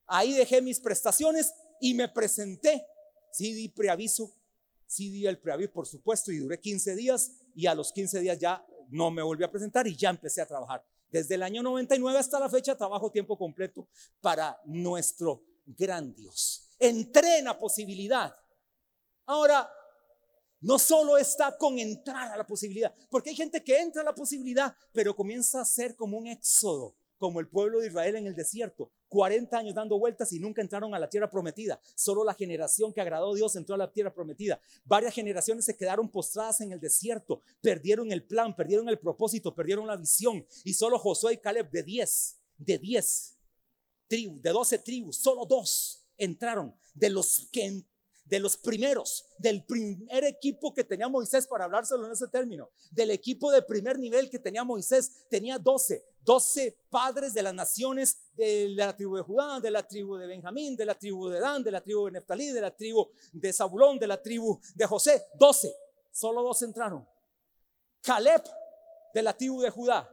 Ahí 0.07 0.33
dejé 0.33 0.63
mis 0.63 0.81
prestaciones 0.81 1.53
y 1.81 1.95
me 1.95 2.09
presenté. 2.09 2.87
Sí 3.31 3.53
di 3.53 3.69
preaviso, 3.69 4.33
sí 4.87 5.11
di 5.11 5.27
el 5.27 5.39
preaviso, 5.39 5.73
por 5.73 5.87
supuesto, 5.87 6.33
y 6.33 6.39
duré 6.39 6.59
15 6.59 6.97
días 6.97 7.33
y 7.55 7.67
a 7.67 7.75
los 7.75 7.93
15 7.93 8.21
días 8.21 8.39
ya 8.39 8.65
no 8.91 9.11
me 9.11 9.23
volví 9.23 9.45
a 9.45 9.51
presentar 9.51 9.87
y 9.87 9.95
ya 9.95 10.11
empecé 10.11 10.41
a 10.41 10.47
trabajar. 10.47 10.83
Desde 11.11 11.35
el 11.35 11.43
año 11.43 11.63
99 11.63 12.19
hasta 12.19 12.41
la 12.41 12.49
fecha 12.49 12.77
trabajo 12.77 13.11
tiempo 13.11 13.37
completo 13.37 13.89
para 14.21 14.59
nuestro 14.65 15.43
gran 15.67 16.15
Dios. 16.15 16.71
Entré 16.79 17.39
en 17.39 17.47
la 17.47 17.59
posibilidad 17.59 18.35
Ahora, 19.29 19.71
no 20.63 20.79
solo 20.79 21.19
está 21.19 21.55
con 21.59 21.79
entrar 21.79 22.33
a 22.33 22.37
la 22.39 22.47
posibilidad, 22.47 22.95
porque 23.11 23.29
hay 23.29 23.37
gente 23.37 23.63
que 23.63 23.79
entra 23.79 24.01
a 24.01 24.05
la 24.07 24.15
posibilidad, 24.15 24.75
pero 24.91 25.15
comienza 25.15 25.61
a 25.61 25.67
ser 25.67 25.95
como 25.95 26.17
un 26.17 26.27
éxodo, 26.27 26.97
como 27.19 27.39
el 27.39 27.47
pueblo 27.47 27.81
de 27.81 27.89
Israel 27.89 28.17
en 28.17 28.27
el 28.27 28.35
desierto, 28.35 28.91
40 29.09 29.59
años 29.59 29.75
dando 29.75 29.99
vueltas 29.99 30.33
y 30.33 30.41
nunca 30.41 30.63
entraron 30.63 30.95
a 30.95 30.99
la 30.99 31.11
tierra 31.11 31.29
prometida. 31.29 31.79
Solo 31.95 32.25
la 32.25 32.33
generación 32.33 32.91
que 32.95 33.03
agradó 33.03 33.33
a 33.33 33.35
Dios 33.35 33.55
entró 33.55 33.75
a 33.75 33.79
la 33.79 33.93
tierra 33.93 34.15
prometida. 34.15 34.59
Varias 34.87 35.13
generaciones 35.13 35.67
se 35.67 35.77
quedaron 35.77 36.11
postradas 36.11 36.63
en 36.63 36.73
el 36.73 36.81
desierto, 36.81 37.43
perdieron 37.61 38.11
el 38.11 38.25
plan, 38.25 38.57
perdieron 38.57 38.89
el 38.89 38.99
propósito, 38.99 39.55
perdieron 39.55 39.87
la 39.87 39.97
visión. 39.97 40.47
Y 40.65 40.73
solo 40.73 40.99
Josué 40.99 41.35
y 41.35 41.39
Caleb 41.39 41.71
de 41.71 41.83
10, 41.83 42.41
de 42.57 42.79
10 42.79 43.39
tribus, 44.07 44.41
de 44.41 44.51
12 44.51 44.79
tribus, 44.79 45.17
solo 45.19 45.45
dos 45.45 46.07
entraron 46.17 46.75
de 46.95 47.11
los 47.11 47.47
que 47.53 47.85
de 48.29 48.41
los 48.41 48.57
primeros, 48.57 49.27
del 49.39 49.65
primer 49.65 50.25
equipo 50.25 50.75
que 50.75 50.85
tenía 50.85 51.09
Moisés, 51.09 51.47
para 51.47 51.65
hablárselo 51.65 52.07
en 52.07 52.13
ese 52.13 52.29
término, 52.29 52.71
del 52.91 53.11
equipo 53.11 53.51
de 53.51 53.63
primer 53.63 53.99
nivel 53.99 54.29
que 54.29 54.39
tenía 54.39 54.65
Moisés, 54.65 55.27
tenía 55.31 55.59
12, 55.59 56.05
12 56.23 56.79
padres 56.91 57.33
de 57.33 57.43
las 57.43 57.55
naciones 57.55 58.19
de 58.35 58.69
la 58.71 58.95
tribu 58.95 59.17
de 59.17 59.23
Judá, 59.23 59.61
de 59.61 59.71
la 59.71 59.87
tribu 59.87 60.17
de 60.17 60.27
Benjamín, 60.27 60.77
de 60.77 60.85
la 60.85 60.99
tribu 60.99 61.29
de 61.29 61.41
Dan, 61.41 61.63
de 61.63 61.71
la 61.71 61.81
tribu 61.81 62.07
de 62.07 62.13
Neftalí, 62.13 62.53
de 62.53 62.61
la 62.61 62.77
tribu 62.77 63.09
de 63.33 63.53
Zabulón, 63.53 63.99
de 63.99 64.07
la 64.07 64.23
tribu 64.23 64.61
de 64.75 64.87
José, 64.87 65.27
12, 65.39 65.75
solo 66.13 66.43
dos 66.43 66.61
entraron. 66.63 67.09
Caleb 68.03 68.43
de 69.15 69.23
la 69.23 69.37
tribu 69.37 69.63
de 69.63 69.71
Judá 69.71 70.09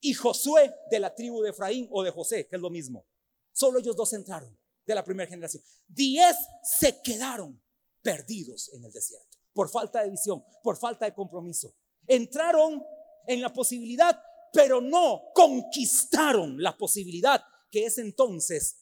y 0.00 0.12
Josué 0.14 0.74
de 0.90 0.98
la 0.98 1.14
tribu 1.14 1.42
de 1.42 1.50
Efraín 1.50 1.88
o 1.92 2.02
de 2.02 2.10
José, 2.10 2.46
que 2.46 2.56
es 2.56 2.62
lo 2.62 2.70
mismo. 2.70 3.06
Solo 3.52 3.78
ellos 3.78 3.96
dos 3.96 4.12
entraron 4.12 4.58
de 4.86 4.94
la 4.94 5.04
primera 5.04 5.28
generación. 5.28 5.62
Diez 5.86 6.36
se 6.62 7.00
quedaron 7.02 7.60
perdidos 8.02 8.70
en 8.74 8.84
el 8.84 8.92
desierto 8.92 9.34
por 9.54 9.70
falta 9.70 10.02
de 10.02 10.10
visión, 10.10 10.44
por 10.62 10.76
falta 10.76 11.06
de 11.06 11.14
compromiso. 11.14 11.74
Entraron 12.06 12.84
en 13.26 13.40
la 13.40 13.52
posibilidad, 13.52 14.20
pero 14.52 14.80
no 14.80 15.22
conquistaron 15.34 16.60
la 16.62 16.76
posibilidad 16.76 17.42
que 17.70 17.86
es 17.86 17.96
entonces 17.98 18.80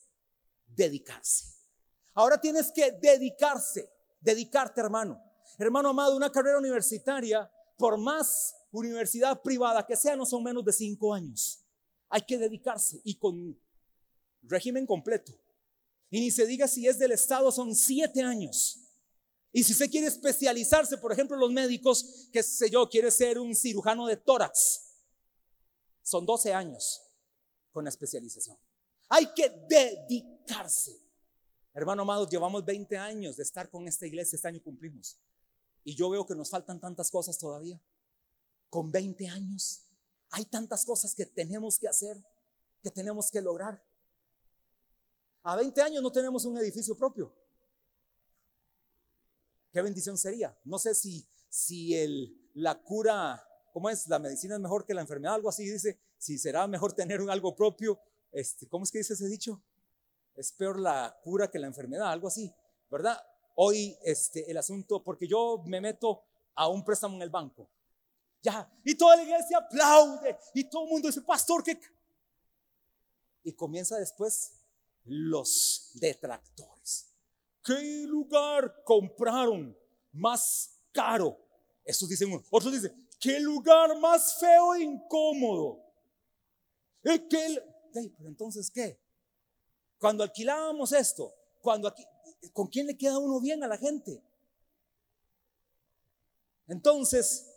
dedicarse. 0.67 1.55
Ahora 2.15 2.41
tienes 2.41 2.73
que 2.73 2.91
dedicarse, 2.93 3.93
dedicarte 4.21 4.81
hermano. 4.81 5.23
Hermano 5.59 5.91
amado, 5.91 6.17
una 6.17 6.33
carrera 6.33 6.59
universitaria, 6.59 7.51
por 7.77 7.99
más 7.99 8.55
universidad 8.73 9.41
privada 9.43 9.87
que 9.87 9.97
sea, 9.97 10.17
no 10.17 10.27
son 10.27 10.43
menos 10.43 10.65
de 10.65 10.73
cinco 10.73 11.13
años. 11.13 11.65
Hay 12.09 12.23
que 12.23 12.39
dedicarse 12.39 13.01
y 13.05 13.17
con 13.17 13.59
régimen 14.43 14.87
completo. 14.87 15.33
Y 16.13 16.21
ni 16.21 16.31
se 16.31 16.47
diga 16.47 16.69
si 16.69 16.87
es 16.87 16.99
del 16.99 17.13
Estado, 17.13 17.51
son 17.51 17.75
siete 17.75 18.21
años. 18.21 18.79
Y 19.51 19.65
si 19.65 19.73
usted 19.73 19.91
quiere 19.91 20.09
especializarse, 20.09 20.99
por 20.99 21.11
ejemplo, 21.11 21.39
los 21.39 21.51
médicos, 21.51 22.29
qué 22.31 22.43
sé 22.43 22.69
yo, 22.69 22.87
quiere 22.87 23.11
ser 23.11 23.39
un 23.39 23.55
cirujano 23.55 24.07
de 24.07 24.19
tórax, 24.19 24.93
son 26.03 26.27
12 26.27 26.53
años 26.53 27.01
con 27.71 27.85
la 27.85 27.89
especialización. 27.89 28.59
Hay 29.09 29.33
que 29.33 29.49
dedicarse. 29.67 31.01
Hermano 31.73 32.03
amado, 32.03 32.29
llevamos 32.29 32.63
20 32.63 32.95
años 32.99 33.39
de 33.39 33.45
estar 33.45 33.71
con 33.71 33.89
esta 33.89 34.07
iglesia, 34.07 34.37
este 34.37 34.49
año 34.49 34.63
cumplimos. 34.63 35.17
Y 35.83 35.95
yo 35.95 36.11
veo 36.11 36.27
que 36.27 36.35
nos 36.35 36.51
faltan 36.51 36.79
tantas 36.79 37.11
cosas 37.11 37.39
todavía. 37.39 37.81
Con 38.69 38.93
20 38.93 39.29
años 39.29 39.87
hay 40.29 40.45
tantas 40.45 40.85
cosas 40.85 41.15
que 41.15 41.25
tenemos 41.25 41.79
que 41.79 41.89
hacer, 41.89 42.23
que 42.83 42.91
tenemos 42.91 43.31
que 43.31 43.41
lograr. 43.41 43.83
A 45.43 45.57
20 45.57 45.83
años 45.83 46.03
no 46.03 46.13
tenemos 46.13 46.45
un 46.45 46.57
edificio 46.59 46.97
propio. 46.97 47.33
Qué 49.73 49.83
bendición 49.83 50.17
sería. 50.17 50.57
No 50.65 50.79
sé 50.79 50.95
si, 50.95 51.27
si 51.49 51.97
el, 51.97 52.51
la 52.55 52.81
cura, 52.81 53.43
¿cómo 53.73 53.91
es? 53.91 54.07
La 54.07 54.19
medicina 54.19 54.55
es 54.55 54.61
mejor 54.61 54.85
que 54.85 54.95
la 54.95 55.01
enfermedad, 55.01 55.35
algo 55.35 55.49
así 55.49 55.65
dice. 55.65 55.99
Si 56.17 56.39
será 56.39 56.67
mejor 56.69 56.93
tener 56.95 57.21
un 57.21 57.31
algo 57.31 57.57
propio. 57.57 57.99
Este, 58.31 58.69
¿Cómo 58.69 58.85
es 58.85 58.91
que 58.91 58.99
dice 58.99 59.15
ese 59.15 59.27
dicho? 59.27 59.63
Es 60.35 60.53
peor 60.53 60.79
la 60.79 61.19
cura 61.23 61.51
que 61.51 61.59
la 61.59 61.67
enfermedad, 61.67 62.11
algo 62.11 62.29
así, 62.29 62.55
¿verdad? 62.91 63.19
Hoy 63.57 63.99
este, 64.03 64.51
el 64.51 64.57
asunto, 64.57 65.03
porque 65.03 65.27
yo 65.27 65.63
me 65.67 65.81
meto 65.81 66.23
a 66.55 66.69
un 66.69 66.85
préstamo 66.85 67.17
en 67.17 67.23
el 67.23 67.31
banco. 67.31 67.69
Ya, 68.41 68.71
y 68.83 68.95
toda 68.95 69.17
la 69.17 69.23
iglesia 69.23 69.59
aplaude 69.59 70.37
y 70.55 70.65
todo 70.65 70.85
el 70.85 70.91
mundo 70.91 71.09
dice, 71.09 71.21
pastor, 71.21 71.63
que... 71.63 71.79
Y 73.45 73.53
comienza 73.53 73.99
después 73.99 74.62
los 75.05 75.91
detractores. 75.95 77.09
¿Qué 77.65 78.05
lugar 78.07 78.83
compraron 78.85 79.77
más 80.13 80.79
caro 80.93 81.39
Estos 81.85 82.09
dicen, 82.09 82.43
otros 82.51 82.73
dicen, 82.73 83.09
qué 83.19 83.41
lugar 83.41 83.99
más 83.99 84.39
feo 84.39 84.75
e 84.75 84.83
incómodo. 84.83 85.83
¿Qué? 87.03 87.27
pero 87.93 88.29
entonces, 88.29 88.71
¿qué? 88.71 88.99
Cuando 89.99 90.23
alquilábamos 90.23 90.93
esto, 90.93 91.35
cuando 91.61 91.89
aquí, 91.89 92.05
¿con 92.53 92.69
quién 92.69 92.87
le 92.87 92.97
queda 92.97 93.19
uno 93.19 93.41
bien 93.41 93.63
a 93.63 93.69
la 93.69 93.77
gente? 93.77 94.23
Entonces, 96.69 97.49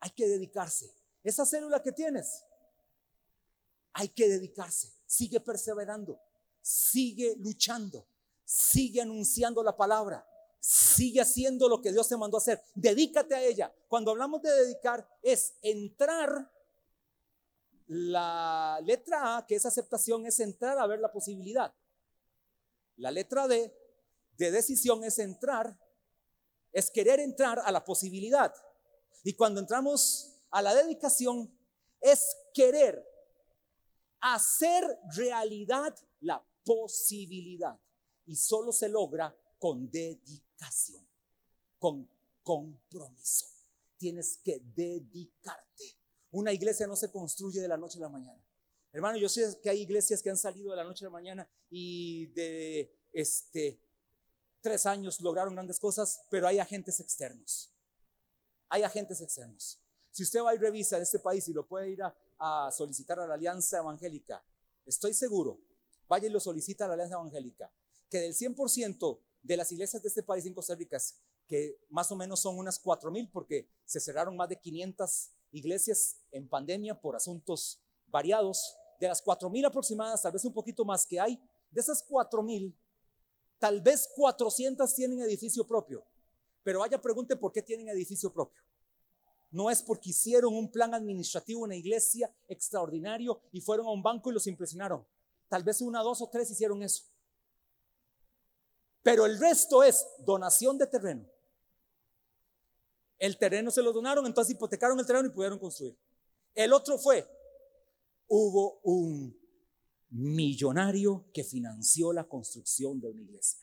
hay 0.00 0.10
que 0.10 0.26
dedicarse. 0.26 0.92
Esa 1.22 1.46
célula 1.46 1.82
que 1.82 1.92
tienes, 1.92 2.44
hay 3.92 4.08
que 4.08 4.28
dedicarse. 4.28 4.95
Sigue 5.06 5.40
perseverando, 5.40 6.20
sigue 6.60 7.36
luchando, 7.38 8.06
sigue 8.44 9.00
anunciando 9.00 9.62
la 9.62 9.76
palabra, 9.76 10.26
sigue 10.58 11.20
haciendo 11.20 11.68
lo 11.68 11.80
que 11.80 11.92
Dios 11.92 12.08
te 12.08 12.16
mandó 12.16 12.36
a 12.36 12.40
hacer. 12.40 12.60
Dedícate 12.74 13.36
a 13.36 13.42
ella. 13.42 13.72
Cuando 13.88 14.10
hablamos 14.10 14.42
de 14.42 14.50
dedicar, 14.50 15.08
es 15.22 15.54
entrar. 15.62 16.50
La 17.86 18.80
letra 18.82 19.36
A, 19.36 19.46
que 19.46 19.54
es 19.54 19.64
aceptación, 19.64 20.26
es 20.26 20.40
entrar 20.40 20.76
a 20.76 20.86
ver 20.88 20.98
la 20.98 21.12
posibilidad. 21.12 21.72
La 22.96 23.12
letra 23.12 23.46
D, 23.46 23.72
de 24.36 24.50
decisión, 24.50 25.04
es 25.04 25.20
entrar, 25.20 25.78
es 26.72 26.90
querer 26.90 27.20
entrar 27.20 27.60
a 27.60 27.70
la 27.70 27.84
posibilidad. 27.84 28.52
Y 29.22 29.34
cuando 29.34 29.60
entramos 29.60 30.32
a 30.50 30.62
la 30.62 30.74
dedicación, 30.74 31.48
es 32.00 32.36
querer 32.52 33.06
hacer 34.20 34.84
realidad 35.14 35.94
la 36.20 36.44
posibilidad. 36.64 37.78
Y 38.26 38.36
solo 38.36 38.72
se 38.72 38.88
logra 38.88 39.34
con 39.58 39.90
dedicación, 39.90 41.06
con 41.78 42.08
compromiso. 42.42 43.46
Tienes 43.96 44.38
que 44.38 44.60
dedicarte. 44.74 45.96
Una 46.32 46.52
iglesia 46.52 46.86
no 46.86 46.96
se 46.96 47.10
construye 47.10 47.60
de 47.60 47.68
la 47.68 47.76
noche 47.76 47.98
a 47.98 48.02
la 48.02 48.08
mañana. 48.08 48.42
Hermano, 48.92 49.18
yo 49.18 49.28
sé 49.28 49.58
que 49.62 49.70
hay 49.70 49.82
iglesias 49.82 50.22
que 50.22 50.30
han 50.30 50.36
salido 50.36 50.70
de 50.70 50.76
la 50.76 50.84
noche 50.84 51.04
a 51.04 51.08
la 51.08 51.12
mañana 51.12 51.48
y 51.70 52.26
de 52.26 52.92
este 53.12 53.80
tres 54.60 54.84
años 54.86 55.20
lograron 55.20 55.54
grandes 55.54 55.78
cosas, 55.78 56.22
pero 56.28 56.48
hay 56.48 56.58
agentes 56.58 56.98
externos. 56.98 57.72
Hay 58.68 58.82
agentes 58.82 59.20
externos. 59.20 59.78
Si 60.10 60.24
usted 60.24 60.40
va 60.42 60.54
y 60.54 60.58
revisa 60.58 60.96
en 60.96 61.02
este 61.02 61.20
país 61.20 61.46
y 61.46 61.52
lo 61.52 61.66
puede 61.66 61.90
ir 61.90 62.02
a, 62.02 62.16
solicitar 62.70 63.18
a 63.20 63.26
la 63.26 63.34
Alianza 63.34 63.78
Evangélica, 63.78 64.44
estoy 64.84 65.14
seguro, 65.14 65.60
vaya 66.08 66.28
y 66.28 66.30
lo 66.30 66.40
solicita 66.40 66.84
a 66.84 66.88
la 66.88 66.94
Alianza 66.94 67.16
Evangélica, 67.16 67.72
que 68.08 68.20
del 68.20 68.34
100% 68.34 69.18
de 69.42 69.56
las 69.56 69.70
iglesias 69.72 70.02
de 70.02 70.08
este 70.08 70.22
país 70.22 70.44
en 70.46 70.54
Costa 70.54 70.74
Rica, 70.74 70.98
que 71.46 71.78
más 71.88 72.10
o 72.10 72.16
menos 72.16 72.40
son 72.40 72.58
unas 72.58 72.78
4 72.78 73.10
mil, 73.10 73.28
porque 73.30 73.68
se 73.84 74.00
cerraron 74.00 74.36
más 74.36 74.48
de 74.48 74.58
500 74.58 75.30
iglesias 75.52 76.16
en 76.32 76.48
pandemia 76.48 77.00
por 77.00 77.16
asuntos 77.16 77.80
variados, 78.08 78.76
de 78.98 79.08
las 79.08 79.22
4 79.22 79.50
mil 79.50 79.64
aproximadas, 79.64 80.22
tal 80.22 80.32
vez 80.32 80.44
un 80.44 80.52
poquito 80.52 80.84
más 80.84 81.06
que 81.06 81.20
hay, 81.20 81.40
de 81.70 81.80
esas 81.80 82.02
4 82.02 82.42
mil, 82.42 82.76
tal 83.58 83.80
vez 83.80 84.08
400 84.14 84.94
tienen 84.94 85.20
edificio 85.20 85.66
propio, 85.66 86.04
pero 86.62 86.80
vaya 86.80 87.00
pregunte 87.00 87.36
por 87.36 87.52
qué 87.52 87.62
tienen 87.62 87.88
edificio 87.88 88.32
propio. 88.32 88.65
No 89.50 89.70
es 89.70 89.82
porque 89.82 90.10
hicieron 90.10 90.54
un 90.54 90.70
plan 90.70 90.94
administrativo 90.94 91.64
en 91.64 91.70
la 91.70 91.76
iglesia 91.76 92.34
extraordinario 92.48 93.40
y 93.52 93.60
fueron 93.60 93.86
a 93.86 93.90
un 93.90 94.02
banco 94.02 94.30
y 94.30 94.34
los 94.34 94.46
impresionaron. 94.46 95.06
Tal 95.48 95.62
vez 95.62 95.80
una, 95.80 96.02
dos 96.02 96.20
o 96.20 96.28
tres 96.28 96.50
hicieron 96.50 96.82
eso. 96.82 97.04
Pero 99.02 99.24
el 99.24 99.38
resto 99.38 99.82
es 99.82 100.04
donación 100.18 100.78
de 100.78 100.86
terreno. 100.88 101.24
El 103.18 103.38
terreno 103.38 103.70
se 103.70 103.82
lo 103.82 103.92
donaron, 103.92 104.26
entonces 104.26 104.54
hipotecaron 104.54 104.98
el 104.98 105.06
terreno 105.06 105.28
y 105.28 105.32
pudieron 105.32 105.58
construir. 105.58 105.96
El 106.54 106.72
otro 106.72 106.98
fue, 106.98 107.26
hubo 108.26 108.80
un 108.82 109.38
millonario 110.10 111.24
que 111.32 111.44
financió 111.44 112.12
la 112.12 112.24
construcción 112.24 113.00
de 113.00 113.08
una 113.08 113.22
iglesia. 113.22 113.60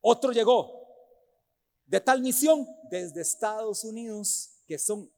Otro 0.00 0.32
llegó 0.32 0.79
de 1.90 2.00
tal 2.00 2.22
misión 2.22 2.68
desde 2.88 3.20
Estados 3.20 3.82
Unidos, 3.82 4.50
que 4.64 4.78
son 4.78 5.10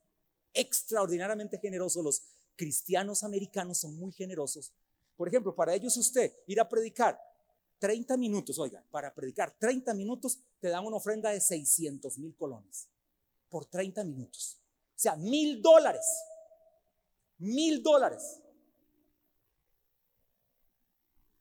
extraordinariamente 0.54 1.58
generosos. 1.58 2.02
Los 2.02 2.22
cristianos 2.56 3.22
americanos 3.22 3.76
son 3.76 3.94
muy 3.96 4.10
generosos. 4.10 4.72
Por 5.14 5.28
ejemplo, 5.28 5.54
para 5.54 5.74
ellos 5.74 5.94
usted 5.98 6.32
ir 6.46 6.58
a 6.58 6.68
predicar 6.68 7.20
30 7.78 8.16
minutos, 8.16 8.58
oiga, 8.58 8.82
para 8.90 9.12
predicar 9.12 9.54
30 9.58 9.92
minutos 9.92 10.38
te 10.60 10.68
dan 10.68 10.86
una 10.86 10.96
ofrenda 10.96 11.28
de 11.28 11.42
600 11.42 12.16
mil 12.16 12.34
colones 12.34 12.88
por 13.50 13.66
30 13.66 14.02
minutos. 14.04 14.56
O 14.96 14.98
sea, 14.98 15.14
mil 15.16 15.60
dólares. 15.60 16.06
Mil 17.36 17.82
dólares. 17.82 18.40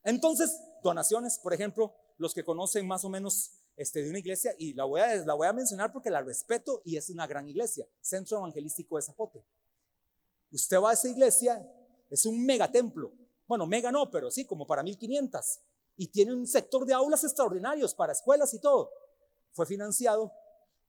Entonces, 0.03 0.59
donaciones, 0.83 1.37
por 1.37 1.53
ejemplo, 1.53 1.95
los 2.17 2.33
que 2.33 2.43
conocen 2.43 2.85
más 2.85 3.05
o 3.05 3.09
menos 3.09 3.60
este, 3.81 4.03
de 4.03 4.09
una 4.09 4.19
iglesia, 4.19 4.53
y 4.59 4.73
la 4.73 4.85
voy, 4.85 5.01
a, 5.01 5.15
la 5.25 5.33
voy 5.33 5.47
a 5.47 5.53
mencionar 5.53 5.91
porque 5.91 6.09
la 6.09 6.21
respeto 6.21 6.81
y 6.85 6.97
es 6.97 7.09
una 7.09 7.25
gran 7.25 7.47
iglesia, 7.47 7.87
Centro 7.99 8.37
Evangelístico 8.37 8.95
de 8.95 9.01
Zapote. 9.01 9.43
Usted 10.51 10.77
va 10.77 10.91
a 10.91 10.93
esa 10.93 11.09
iglesia, 11.09 11.67
es 12.09 12.25
un 12.25 12.45
megatemplo. 12.45 13.11
Bueno, 13.47 13.65
mega 13.65 13.91
no, 13.91 14.11
pero 14.11 14.29
sí, 14.29 14.45
como 14.45 14.67
para 14.67 14.83
1500 14.83 15.61
y 15.97 16.07
tiene 16.07 16.33
un 16.33 16.47
sector 16.47 16.85
de 16.85 16.93
aulas 16.93 17.23
extraordinarios 17.23 17.93
para 17.93 18.13
escuelas 18.13 18.53
y 18.53 18.59
todo. 18.59 18.91
Fue 19.51 19.65
financiado 19.65 20.31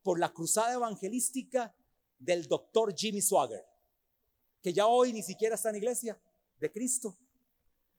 por 0.02 0.18
la 0.18 0.32
cruzada 0.32 0.74
evangelística 0.74 1.74
del 2.18 2.46
doctor 2.46 2.94
Jimmy 2.94 3.20
Swagger, 3.20 3.64
que 4.60 4.72
ya 4.72 4.86
hoy 4.86 5.12
ni 5.12 5.22
siquiera 5.22 5.54
está 5.54 5.70
en 5.70 5.76
iglesia 5.76 6.20
de 6.58 6.70
Cristo, 6.70 7.16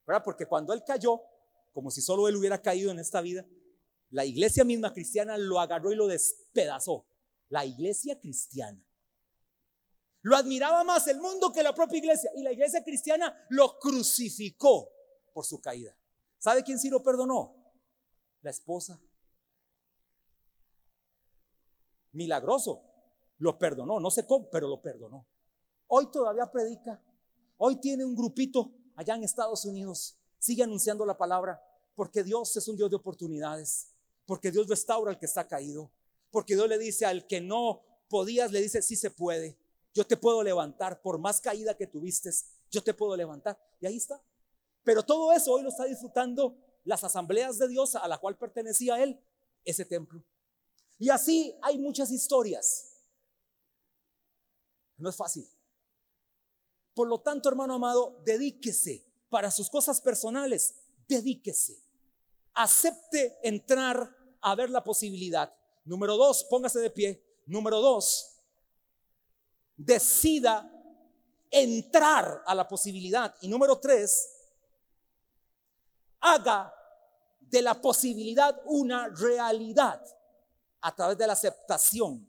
¿verdad? 0.05 0.23
Porque 0.23 0.45
cuando 0.45 0.71
él 0.71 0.83
cayó, 0.85 1.21
como 1.73 1.91
si 1.91 2.01
solo 2.01 2.27
él 2.27 2.35
hubiera 2.35 2.61
caído 2.61 2.91
en 2.91 2.99
esta 2.99 3.21
vida, 3.21 3.45
la 4.13 4.25
iglesia 4.25 4.63
misma 4.63 4.93
cristiana 4.93 5.39
lo 5.39 5.59
agarró 5.59 5.91
y 5.91 5.95
lo 5.95 6.05
despedazó. 6.05 7.03
La 7.49 7.65
iglesia 7.65 8.19
cristiana. 8.19 8.79
Lo 10.21 10.35
admiraba 10.35 10.83
más 10.83 11.07
el 11.07 11.19
mundo 11.19 11.51
que 11.51 11.63
la 11.63 11.73
propia 11.73 11.97
iglesia 11.97 12.29
y 12.35 12.43
la 12.43 12.51
iglesia 12.51 12.83
cristiana 12.83 13.35
lo 13.49 13.79
crucificó 13.79 14.87
por 15.33 15.43
su 15.45 15.59
caída. 15.59 15.97
¿Sabe 16.37 16.63
quién 16.63 16.77
sí 16.77 16.91
lo 16.91 17.01
perdonó? 17.01 17.55
La 18.43 18.51
esposa. 18.51 19.01
Milagroso. 22.11 22.83
Lo 23.39 23.57
perdonó, 23.57 23.99
no 23.99 24.11
sé 24.11 24.27
cómo, 24.27 24.47
pero 24.51 24.67
lo 24.67 24.79
perdonó. 24.79 25.25
Hoy 25.87 26.11
todavía 26.11 26.51
predica. 26.51 27.03
Hoy 27.57 27.77
tiene 27.77 28.05
un 28.05 28.15
grupito 28.15 28.71
allá 28.95 29.15
en 29.15 29.23
Estados 29.23 29.65
Unidos. 29.65 30.19
Sigue 30.37 30.61
anunciando 30.61 31.03
la 31.03 31.17
palabra 31.17 31.59
porque 31.95 32.23
Dios 32.23 32.55
es 32.55 32.67
un 32.67 32.77
Dios 32.77 32.91
de 32.91 32.95
oportunidades. 32.95 33.92
Porque 34.25 34.51
Dios 34.51 34.67
restaura 34.67 35.11
al 35.11 35.19
que 35.19 35.25
está 35.25 35.47
caído. 35.47 35.91
Porque 36.31 36.55
Dios 36.55 36.67
le 36.67 36.77
dice 36.77 37.05
al 37.05 37.27
que 37.27 37.41
no 37.41 37.81
podías, 38.09 38.51
le 38.51 38.61
dice, 38.61 38.81
sí 38.81 38.95
se 38.95 39.11
puede. 39.11 39.57
Yo 39.93 40.05
te 40.05 40.17
puedo 40.17 40.43
levantar. 40.43 41.01
Por 41.01 41.19
más 41.19 41.41
caída 41.41 41.75
que 41.75 41.87
tuviste, 41.87 42.31
yo 42.71 42.83
te 42.83 42.93
puedo 42.93 43.15
levantar. 43.15 43.59
Y 43.79 43.85
ahí 43.85 43.97
está. 43.97 44.21
Pero 44.83 45.03
todo 45.03 45.31
eso 45.31 45.53
hoy 45.53 45.63
lo 45.63 45.69
está 45.69 45.85
disfrutando 45.85 46.57
las 46.83 47.03
asambleas 47.03 47.57
de 47.57 47.67
Dios 47.67 47.95
a 47.95 48.07
la 48.07 48.17
cual 48.17 48.37
pertenecía 48.37 49.01
él, 49.01 49.19
ese 49.63 49.85
templo. 49.85 50.23
Y 50.99 51.09
así 51.09 51.55
hay 51.61 51.77
muchas 51.77 52.11
historias. 52.11 52.93
No 54.97 55.09
es 55.09 55.15
fácil. 55.15 55.47
Por 56.93 57.07
lo 57.07 57.19
tanto, 57.21 57.49
hermano 57.49 57.73
amado, 57.73 58.21
dedíquese 58.23 59.05
para 59.29 59.49
sus 59.49 59.69
cosas 59.69 59.99
personales, 59.99 60.75
dedíquese. 61.07 61.81
Acepte 62.53 63.39
entrar 63.43 64.15
a 64.41 64.55
ver 64.55 64.69
la 64.69 64.83
posibilidad. 64.83 65.53
Número 65.85 66.15
dos, 66.17 66.45
póngase 66.49 66.79
de 66.79 66.89
pie. 66.89 67.23
Número 67.45 67.79
dos, 67.79 68.33
decida 69.75 70.69
entrar 71.51 72.43
a 72.45 72.55
la 72.55 72.67
posibilidad. 72.67 73.35
Y 73.41 73.47
número 73.47 73.79
tres, 73.79 74.29
haga 76.19 76.73
de 77.39 77.61
la 77.61 77.79
posibilidad 77.79 78.59
una 78.65 79.09
realidad 79.09 80.03
a 80.81 80.95
través 80.95 81.17
de 81.17 81.27
la 81.27 81.33
aceptación 81.33 82.27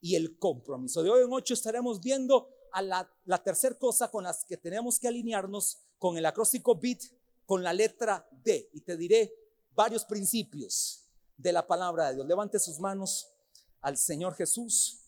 y 0.00 0.14
el 0.14 0.38
compromiso. 0.38 1.02
De 1.02 1.10
hoy 1.10 1.24
en 1.24 1.32
ocho 1.32 1.54
estaremos 1.54 2.00
viendo 2.00 2.48
a 2.72 2.82
la, 2.82 3.10
la 3.24 3.42
tercera 3.42 3.76
cosa 3.78 4.10
con 4.10 4.24
las 4.24 4.44
que 4.44 4.56
tenemos 4.56 4.98
que 4.98 5.08
alinearnos 5.08 5.78
con 5.98 6.18
el 6.18 6.26
acróstico 6.26 6.74
BIT, 6.74 7.04
con 7.46 7.62
la 7.62 7.72
letra 7.72 8.28
D. 8.30 8.70
Y 8.74 8.80
te 8.80 8.96
diré 8.96 9.32
varios 9.76 10.04
principios 10.04 11.06
de 11.36 11.52
la 11.52 11.66
palabra 11.66 12.08
de 12.08 12.14
Dios. 12.16 12.26
Levante 12.26 12.58
sus 12.58 12.80
manos 12.80 13.28
al 13.82 13.96
Señor 13.96 14.34
Jesús. 14.34 15.05